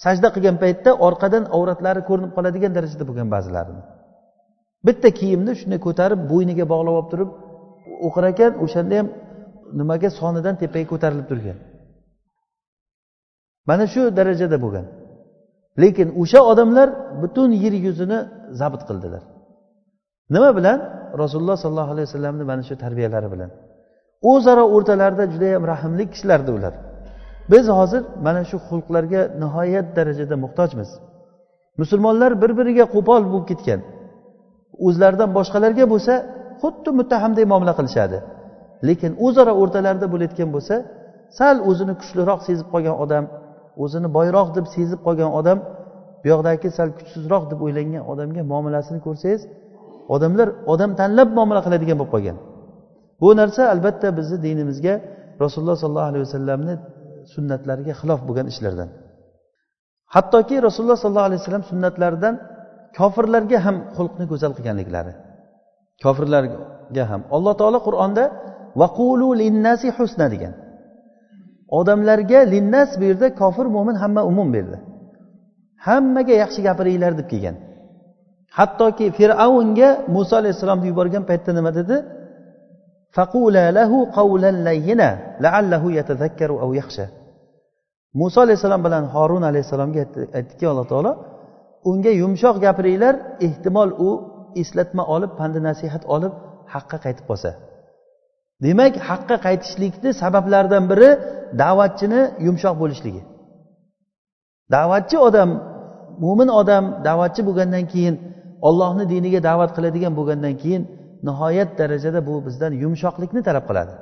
Sajda 0.03 0.27
qilgan 0.35 0.57
paytda 0.63 0.91
orqadan 1.07 1.43
avratlari 1.57 2.01
ko'rinib 2.09 2.31
qoladigan 2.37 2.71
darajada 2.77 3.03
bo'lgan 3.09 3.27
ba'zilarini. 3.35 3.81
Bitta 4.87 5.09
kiyimni 5.19 5.53
shunday 5.59 5.79
ko'tarib 5.87 6.19
bo'yniga 6.31 6.65
bog'lab 6.73 6.93
olib 6.99 7.09
turib 7.13 7.29
o'qir 8.07 8.23
ekan 8.31 8.51
o'shanda 8.63 8.95
ham 8.99 9.07
nimaga 9.79 10.09
sonidan 10.19 10.55
tepaga 10.61 10.87
ko'tarilib 10.93 11.27
turgan. 11.31 11.57
Mana 13.69 13.85
shu 13.93 14.01
darajada 14.19 14.57
bo'lgan. 14.65 14.85
Lekin 15.81 16.07
o'sha 16.21 16.39
odamlar 16.51 16.87
butun 17.21 17.49
yer 17.63 17.73
yuzini 17.85 18.19
zabt 18.59 18.81
qildilar. 18.89 19.23
Nima 20.33 20.49
bilan? 20.57 20.77
Rasululloh 21.23 21.57
sollallohu 21.63 21.91
alayhi 21.95 22.07
vasallamni 22.09 22.43
mana 22.51 22.63
shu 22.67 22.75
tarbiyalari 22.83 23.29
bilan. 23.33 23.49
O'zaro 24.31 24.63
o'rtalarida 24.75 25.25
judayam 25.33 25.63
rahmli 25.73 26.03
kishilardi 26.13 26.51
ular. 26.57 26.73
Biz 27.51 27.65
hozir 27.79 28.01
mana 28.25 28.41
shu 28.49 28.57
xulqlarga 28.67 29.21
nihoyat 29.43 29.87
darajada 29.97 30.35
muhtojmiz. 30.43 30.89
Musulmonlar 31.81 32.31
bir 32.41 32.51
biriga 32.59 32.85
qo'pol 32.95 33.21
bo'lib 33.31 33.45
ketgan. 33.51 33.79
O'zlaridan 34.87 35.29
boshqalarga 35.37 35.85
bo'lsa 35.93 36.13
xuddi 36.61 36.89
muttahamdek 36.99 37.45
muomala 37.51 37.73
qilishadi. 37.79 38.17
Lekin 38.87 39.11
o'zaro 39.25 39.53
o'rtalarida 39.61 40.07
bo'layotgan 40.13 40.49
bo'lsa 40.55 40.75
sal 41.39 41.55
o'zini 41.69 41.93
kuchliroq 42.01 42.39
sezib 42.47 42.67
qolgan 42.73 42.95
odam 43.03 43.25
o'zini 43.83 44.09
boyroq 44.17 44.47
deb 44.57 44.65
sezib 44.75 44.99
qolgan 45.07 45.31
odam 45.39 45.57
bu 46.21 46.27
yoqdagi 46.33 46.69
sal 46.77 46.89
kuchsizroq 46.97 47.43
deb 47.51 47.59
o'ylangan 47.65 48.03
odamga 48.11 48.41
muomalasini 48.51 48.99
ko'rsangiz 49.07 49.41
odamlar 50.15 50.47
odam 50.73 50.91
tanlab 50.99 51.29
muomala 51.37 51.61
qiladigan 51.65 51.97
bo'lib 51.99 52.11
qolgan. 52.15 52.37
Bu 53.21 53.29
narsa 53.39 53.61
albatta 53.73 54.07
bizni 54.17 54.37
dinimizga 54.45 54.93
rasululloh 55.43 55.77
sollallohu 55.83 56.09
alayhi 56.11 56.23
vasallamni 56.27 56.75
sunnatlariga 57.33 57.93
xilof 58.01 58.19
bo'lgan 58.27 58.47
ishlardan. 58.53 58.89
Hattoki 60.15 60.55
rasululloh 60.67 60.99
sollallohu 61.03 61.27
alayhi 61.29 61.41
vasallam 61.41 61.65
sunnatlaridan 61.71 62.35
kofirlarga 62.97 63.57
ham 63.65 63.77
xulqni 63.97 64.25
go'zal 64.31 64.51
qilganliklari. 64.57 65.13
Kofirlarga 66.03 67.03
ham. 67.11 67.21
Alloh 67.35 67.53
taolo 67.59 67.79
qur'onda 67.87 68.23
vaqulu 68.81 69.27
linnasi 69.41 69.87
husna 69.97 70.27
degan. 70.33 70.53
Odamlarga 71.79 72.39
linnas 72.53 72.89
bu 72.99 73.03
yerda 73.09 73.27
kofir 73.41 73.65
mo'min 73.75 73.95
hamma 74.03 74.21
umum 74.31 74.47
berdi. 74.55 74.77
Hammaga 75.87 76.33
yaxshi 76.43 76.59
gapiringlar 76.67 77.13
deb 77.19 77.27
kelgan. 77.33 77.55
Hattoki 78.57 79.05
fir'avnga 79.17 79.89
muso 80.15 80.33
alayhissalomni 80.41 80.87
yuborgan 80.91 81.23
paytda 81.29 81.51
nima 81.57 81.71
dedi? 81.79 81.97
Muso 88.21 88.37
alayhissalom 88.45 88.81
bilan 88.87 89.03
horun 89.13 89.43
alayhissalomga 89.49 89.99
aytdiki 90.37 90.65
alloh 90.71 90.85
taolo 90.91 91.11
unga 91.89 92.11
yumshoq 92.21 92.55
gapiringlar 92.65 93.15
ehtimol 93.47 93.89
u 94.07 94.09
eslatma 94.61 95.03
olib 95.15 95.31
pandi 95.39 95.59
nasihat 95.69 96.03
olib 96.15 96.33
haqqa 96.73 96.97
qaytib 97.05 97.25
qolsa. 97.29 97.51
Demak 98.65 98.93
haqqa 99.09 99.35
qaytishlikni 99.45 100.09
sabablaridan 100.21 100.83
biri 100.91 101.09
da'vatchini 101.61 102.21
yumshoq 102.45 102.75
bo'lishligi. 102.81 103.21
Da'vatchi 104.75 105.17
odam 105.27 105.49
mo'min 106.23 106.49
odam 106.61 106.83
da'vatchi 107.07 107.41
bo'lgandan 107.47 107.85
keyin 107.93 108.15
ollohni 108.67 109.05
diniga 109.13 109.39
da'vat 109.49 109.71
qiladigan 109.77 110.13
bo'lgandan 110.19 110.55
keyin 110.61 110.83
nihoyat 111.27 111.69
darajada 111.79 112.19
bu 112.27 112.33
bizdan 112.47 112.71
yumshoqlikni 112.83 113.41
talab 113.47 113.65
qiladi. 113.69 113.93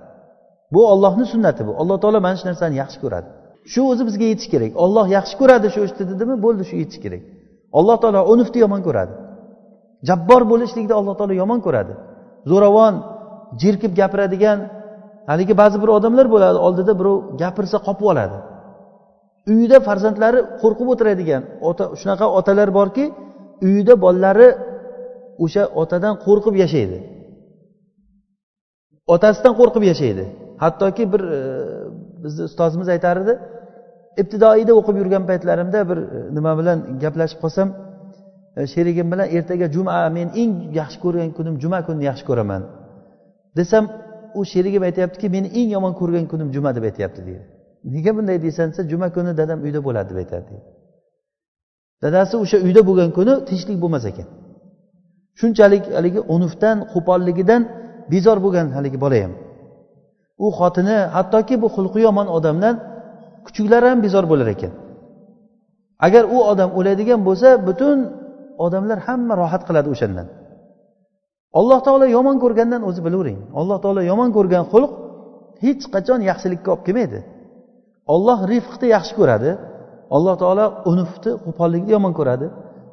Bu 0.74 0.82
ollohni 0.94 1.26
sunnati 1.34 1.62
bu. 1.68 1.72
Alloh 1.82 1.98
taolo 2.04 2.20
mana 2.26 2.36
shu 2.40 2.46
narsani 2.50 2.76
yaxshi 2.82 3.00
ko'radi. 3.04 3.28
Shu 3.72 3.82
o'zi 3.92 4.04
bizga 4.10 4.26
yetishi 4.32 4.50
kerak. 4.54 4.72
Olloh 4.84 5.06
yaxshi 5.18 5.36
ko'radi 5.42 5.68
shu 5.74 5.80
ishni 5.88 6.04
dedimi 6.12 6.36
bo'ldi 6.46 6.64
shu 6.70 6.76
yetishi 6.82 7.02
kerak. 7.06 7.22
Alloh 7.80 7.98
taolo 8.02 8.20
unufni 8.34 8.60
yomon 8.66 8.82
ko'radi. 8.88 9.14
Jabbor 10.08 10.42
bo'lishlikni 10.52 10.94
alloh 11.00 11.14
taolo 11.20 11.34
yomon 11.42 11.60
ko'radi. 11.66 11.94
Zo'ravon 12.52 12.94
jerkib 13.62 13.92
gapiradigan 14.00 14.60
haligi 15.30 15.54
ba'zi 15.62 15.78
bir 15.84 15.90
odamlar 15.98 16.26
bo'ladi 16.34 16.58
oldida 16.68 16.94
birov 17.00 17.18
gapirsa 17.42 17.78
qopib 17.88 18.06
oladi. 18.12 18.38
Uyida 19.52 19.78
farzandlari 19.88 20.40
qo'rqib 20.62 20.88
o'tiradigan 20.94 21.42
ota 21.70 21.84
shunaqa 22.00 22.26
otalar 22.40 22.70
borki 22.80 23.06
uyida 23.66 24.02
bolalari 24.02 24.50
o'sha 25.44 25.64
otadan 25.82 26.14
qo'rqib 26.26 26.56
yashaydi. 26.64 26.98
Otasidan 29.14 29.54
qo'rqib 29.60 29.84
yashaydi. 29.92 30.24
Hattoki 30.64 31.04
bir 31.14 31.22
e, 31.38 31.40
bizni 32.24 32.44
ustozimiz 32.50 32.88
aytar 32.96 33.18
edi 33.24 33.34
ibtidoiyda 34.22 34.74
o'qib 34.80 34.96
yurgan 35.02 35.24
paytlarimda 35.30 35.80
bir 35.90 35.98
e, 35.98 36.36
nima 36.38 36.52
bilan 36.60 36.78
gaplashib 37.04 37.40
qolsam 37.44 37.68
e, 38.58 38.68
sherigim 38.74 39.08
bilan 39.12 39.28
ertaga 39.38 39.68
juma 39.76 40.10
men 40.18 40.28
eng 40.42 40.52
yaxshi 40.80 41.00
ko'rgan 41.04 41.30
kunim 41.38 41.56
juma 41.64 41.80
kunini 41.88 42.06
yaxshi 42.10 42.26
ko'raman 42.30 42.62
desam 43.58 43.84
u 44.40 44.46
sherigim 44.52 44.84
aytyaptiki 44.90 45.28
meni 45.36 45.48
eng 45.60 45.70
yomon 45.76 45.94
ko'rgan 46.02 46.26
kunim 46.32 46.48
juma 46.56 46.76
deb 46.78 46.84
aytyapti 46.90 47.22
deydi. 47.28 47.46
Nega 47.96 48.12
bunday 48.18 48.38
deysan 48.46 48.66
desa 48.72 48.84
juma 48.92 49.08
kuni 49.16 49.32
dadam 49.42 49.60
uyda 49.66 49.80
bo'ladi 49.88 50.10
deb 50.12 50.18
aytadi 50.24 50.54
dadasi 52.04 52.36
o'sha 52.44 52.58
uyda 52.66 52.82
bo'lgan 52.90 53.10
kuni 53.18 53.34
tinchlik 53.50 53.78
bo'lmas 53.84 54.04
ekan. 54.12 54.28
Shunchalik 55.40 55.84
haligi 55.98 56.22
unufdan 56.36 56.78
qo'polligidan 56.94 57.62
bezor 58.14 58.38
bo'lgan 58.46 58.68
haligi 58.76 58.98
bola 59.04 59.18
ham. 59.24 59.34
U 60.46 60.48
xotini 60.58 60.98
hattoki 61.16 61.56
bu 61.64 61.68
xulqi 61.76 62.00
yomon 62.08 62.28
odamdan 62.38 62.76
kuchuklari 63.46 63.88
ham 63.92 64.00
bezor 64.06 64.26
bo'lar 64.32 64.48
ekan. 64.56 64.72
Agar 66.06 66.24
u 66.36 66.38
odam 66.52 66.70
o'ladigan 66.80 67.20
bo'lsa 67.28 67.50
butun 67.68 67.98
odamlar 68.66 68.98
hamma 69.08 69.34
rohat 69.42 69.62
qiladi 69.68 69.90
o'shandan. 69.96 70.28
Alloh 71.60 71.80
taolo 71.86 72.06
yomon 72.18 72.38
ko'rgandan 72.44 72.82
o'zi 72.90 73.02
bilavering 73.06 73.40
alloh 73.60 73.78
taolo 73.84 74.02
yomon 74.12 74.30
ko'rgan 74.38 74.64
xulq 74.72 74.92
hech 75.64 75.84
qachon 75.94 76.20
yaxshilikka 76.30 76.70
olib 76.74 76.84
kelmaydi. 76.88 77.20
Olloh 78.14 78.40
rifqni 78.52 78.88
yaxshi 78.96 79.14
ko'radi. 79.20 79.52
Alloh 80.16 80.36
taolo 80.42 80.66
unufni 80.92 81.32
qo'pollikni 81.46 81.92
yomon 81.98 82.14
ko'radi. 82.20 82.48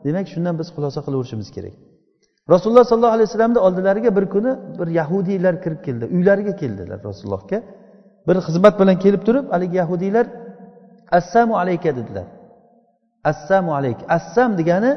Demak 0.07 0.26
shundan 0.33 0.55
biz 0.61 0.68
xulosa 0.74 1.00
qilaverishimiz 1.07 1.48
kerak. 1.57 1.74
Rasululloh 2.52 2.85
sollallohu 2.90 3.14
alayhi 3.16 3.29
vasallamni 3.29 3.61
oldilariga 3.66 4.11
bir 4.16 4.26
kuni 4.35 4.52
bir 4.79 4.88
yahudiylar 5.00 5.55
kirib 5.62 5.81
keldi. 5.87 6.05
Uylariga 6.16 6.52
keldilar 6.61 6.98
rasulullohga. 7.09 7.59
Bir 8.26 8.37
xizmat 8.46 8.74
bilan 8.81 8.96
kelib 9.05 9.22
turib 9.26 9.46
haligi 9.55 9.76
yahudiylar 9.83 10.26
assamu 11.18 11.55
alayka 11.62 11.90
dedilar. 11.98 12.26
Assamu 13.31 13.70
alayk 13.79 13.98
assam 14.16 14.50
degani 14.59 14.92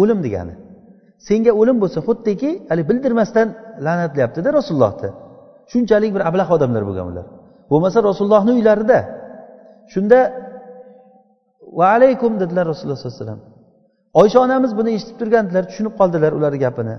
o'lim 0.00 0.18
degani. 0.26 0.54
Senga 1.28 1.52
o'lim 1.60 1.76
bo'lsa 1.82 2.00
xuddiki 2.08 2.50
haligi 2.70 2.88
bildirmasdan 2.90 3.48
la'natlayaptida 3.86 4.48
rasulullohni. 4.58 5.10
Shunchalik 5.72 6.10
bir 6.16 6.22
ablah 6.28 6.48
odamlar 6.56 6.82
bo'lgan 6.88 7.06
ular. 7.12 7.26
Bo'lmasa 7.70 7.98
rasulullohni 8.08 8.52
uylarida 8.58 8.98
shunda 9.92 10.18
va 11.78 11.86
alaykum 11.96 12.32
dedilar 12.42 12.64
rasululloh 12.70 12.98
sollallohu 12.98 13.16
alayhi 13.16 13.26
vasallam. 13.26 13.42
Oysha 14.20 14.38
onamiz 14.46 14.72
buni 14.78 14.90
eshitib 14.96 15.16
turgandilar 15.20 15.64
tushunib 15.70 15.94
qoldilar 16.00 16.32
ularni 16.38 16.58
gapini. 16.64 16.96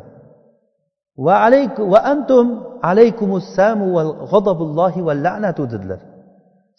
Va 1.25 1.35
alaykum 1.47 1.83
va 1.93 1.99
antum 2.13 2.47
alaykumussamu 2.91 3.85
val 3.95 4.11
g'adabullohi 4.31 5.01
val 5.07 5.19
la'natu 5.27 5.63
dedilar. 5.73 5.99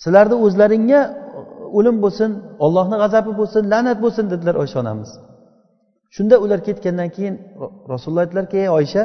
Sizlarni 0.02 0.36
o'zlaringga 0.46 1.00
uh, 1.10 1.78
o'lim 1.78 1.96
bo'lsin 2.04 2.30
ollohni 2.64 2.96
g'azabi 3.02 3.32
bo'lsin 3.40 3.62
la'nat 3.72 3.98
bo'lsin 4.04 4.24
dedilar 4.32 4.54
oysha 4.62 4.76
onamiz. 4.84 5.10
Shunda 6.14 6.36
ular 6.44 6.60
ketgandan 6.66 7.08
keyin 7.16 7.34
rasululloh 7.92 8.22
aytdilarki 8.24 8.56
ey 8.64 8.68
oysha 8.78 9.02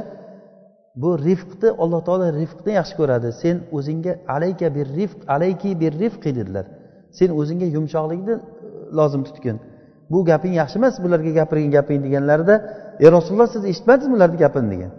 bu 1.02 1.10
rifqni 1.28 1.70
alloh 1.84 2.02
taolo 2.08 2.28
rifqni 2.42 2.72
yaxshi 2.80 2.96
ko'radi. 3.00 3.30
Sen 3.42 3.56
o'zingga 3.78 4.14
alayka 4.36 4.68
bir 4.78 4.88
rifq 5.00 5.20
alayki 5.36 5.70
bir 5.82 5.92
rifqi 6.04 6.32
dedilar. 6.40 6.66
Sen 7.18 7.30
o'zingga 7.40 7.68
yumshoqlikni 7.76 8.36
lozim 8.98 9.22
tutgin. 9.28 9.58
Bu 10.12 10.20
gaping 10.30 10.54
yaxshi 10.62 10.78
emas 10.82 10.96
bularga 11.04 11.32
gapirgan 11.40 11.72
gaping 11.78 12.00
deganlarida 12.06 12.56
ey 13.04 13.08
rasululloh 13.16 13.50
siz 13.56 13.64
eshitmadingizmi 13.72 14.16
ularni 14.18 14.38
gapini? 14.44 14.68
degan. 14.74 14.92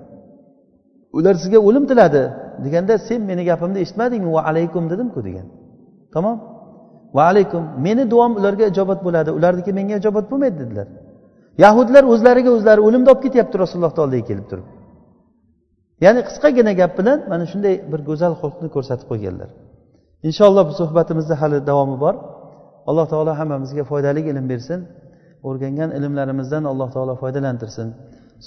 Ular 1.19 1.35
sizga 1.43 1.59
o'lim 1.69 1.85
tiladi. 1.91 2.23
deganda 2.65 2.95
sen 3.09 3.21
meni 3.31 3.43
gapimni 3.51 3.79
eshitmadingmi? 3.85 4.31
Va 4.37 4.43
alaykum 4.51 4.85
dedimku 4.93 5.21
degan. 5.29 5.47
Tamom. 6.15 6.37
Va 7.17 7.23
alaykum 7.33 7.63
meni 7.87 8.05
duom 8.13 8.33
ularga 8.41 8.65
ijobat 8.73 9.01
bo'ladi 9.07 9.31
ularniki 9.39 9.73
menga 9.79 9.95
ijobat 10.01 10.27
bo'lmaydi 10.31 10.57
dedilar. 10.63 10.89
Yahudlar 11.65 12.05
o'zlariga 12.13 12.51
o'zlari 12.57 12.81
o'limni 12.87 13.09
olib 13.13 13.23
ketyapti 13.27 13.57
rasulullohni 13.63 14.01
oldiga 14.05 14.25
kelib 14.31 14.47
turib. 14.51 14.67
Ya'ni 16.05 16.21
qisqagina 16.29 16.73
gap 16.81 16.93
bilan 16.99 17.19
mana 17.33 17.45
shunday 17.53 17.75
bir 17.93 18.01
go'zal 18.09 18.33
xulqni 18.41 18.69
ko'rsatib 18.75 19.07
qo'yganlar. 19.11 19.49
Inshaalloh 20.29 20.65
bu 20.71 20.75
suhbatimizni 20.81 21.35
hali 21.41 21.59
davomi 21.71 21.97
bor. 22.05 22.15
alloh 22.90 23.06
taolo 23.14 23.32
hammamizga 23.40 23.84
foydali 23.92 24.22
ilm 24.32 24.46
bersin 24.52 24.82
o'rgangan 25.48 25.90
ilmlarimizdan 25.98 26.64
alloh 26.72 26.88
taolo 26.96 27.14
foydalantirsin 27.22 27.90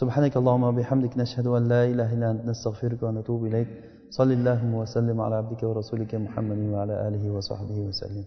سبحانك 0.01 0.35
اللهم 0.41 0.63
وبحمدك 0.71 1.13
نشهد 1.23 1.47
أن 1.59 1.63
لا 1.73 1.83
إله 1.93 2.09
إلا 2.17 2.27
أنت 2.31 2.43
نستغفرك 2.51 3.01
ونتوب 3.07 3.41
إليك 3.49 3.69
صلى 4.19 4.33
الله 4.39 4.61
وسلم 4.81 5.17
على 5.25 5.35
عبدك 5.41 5.63
ورسولك 5.69 6.13
محمد 6.15 6.59
وعلى 6.73 6.95
آله 7.09 7.25
وصحبه 7.37 7.79
وسلم 7.89 8.25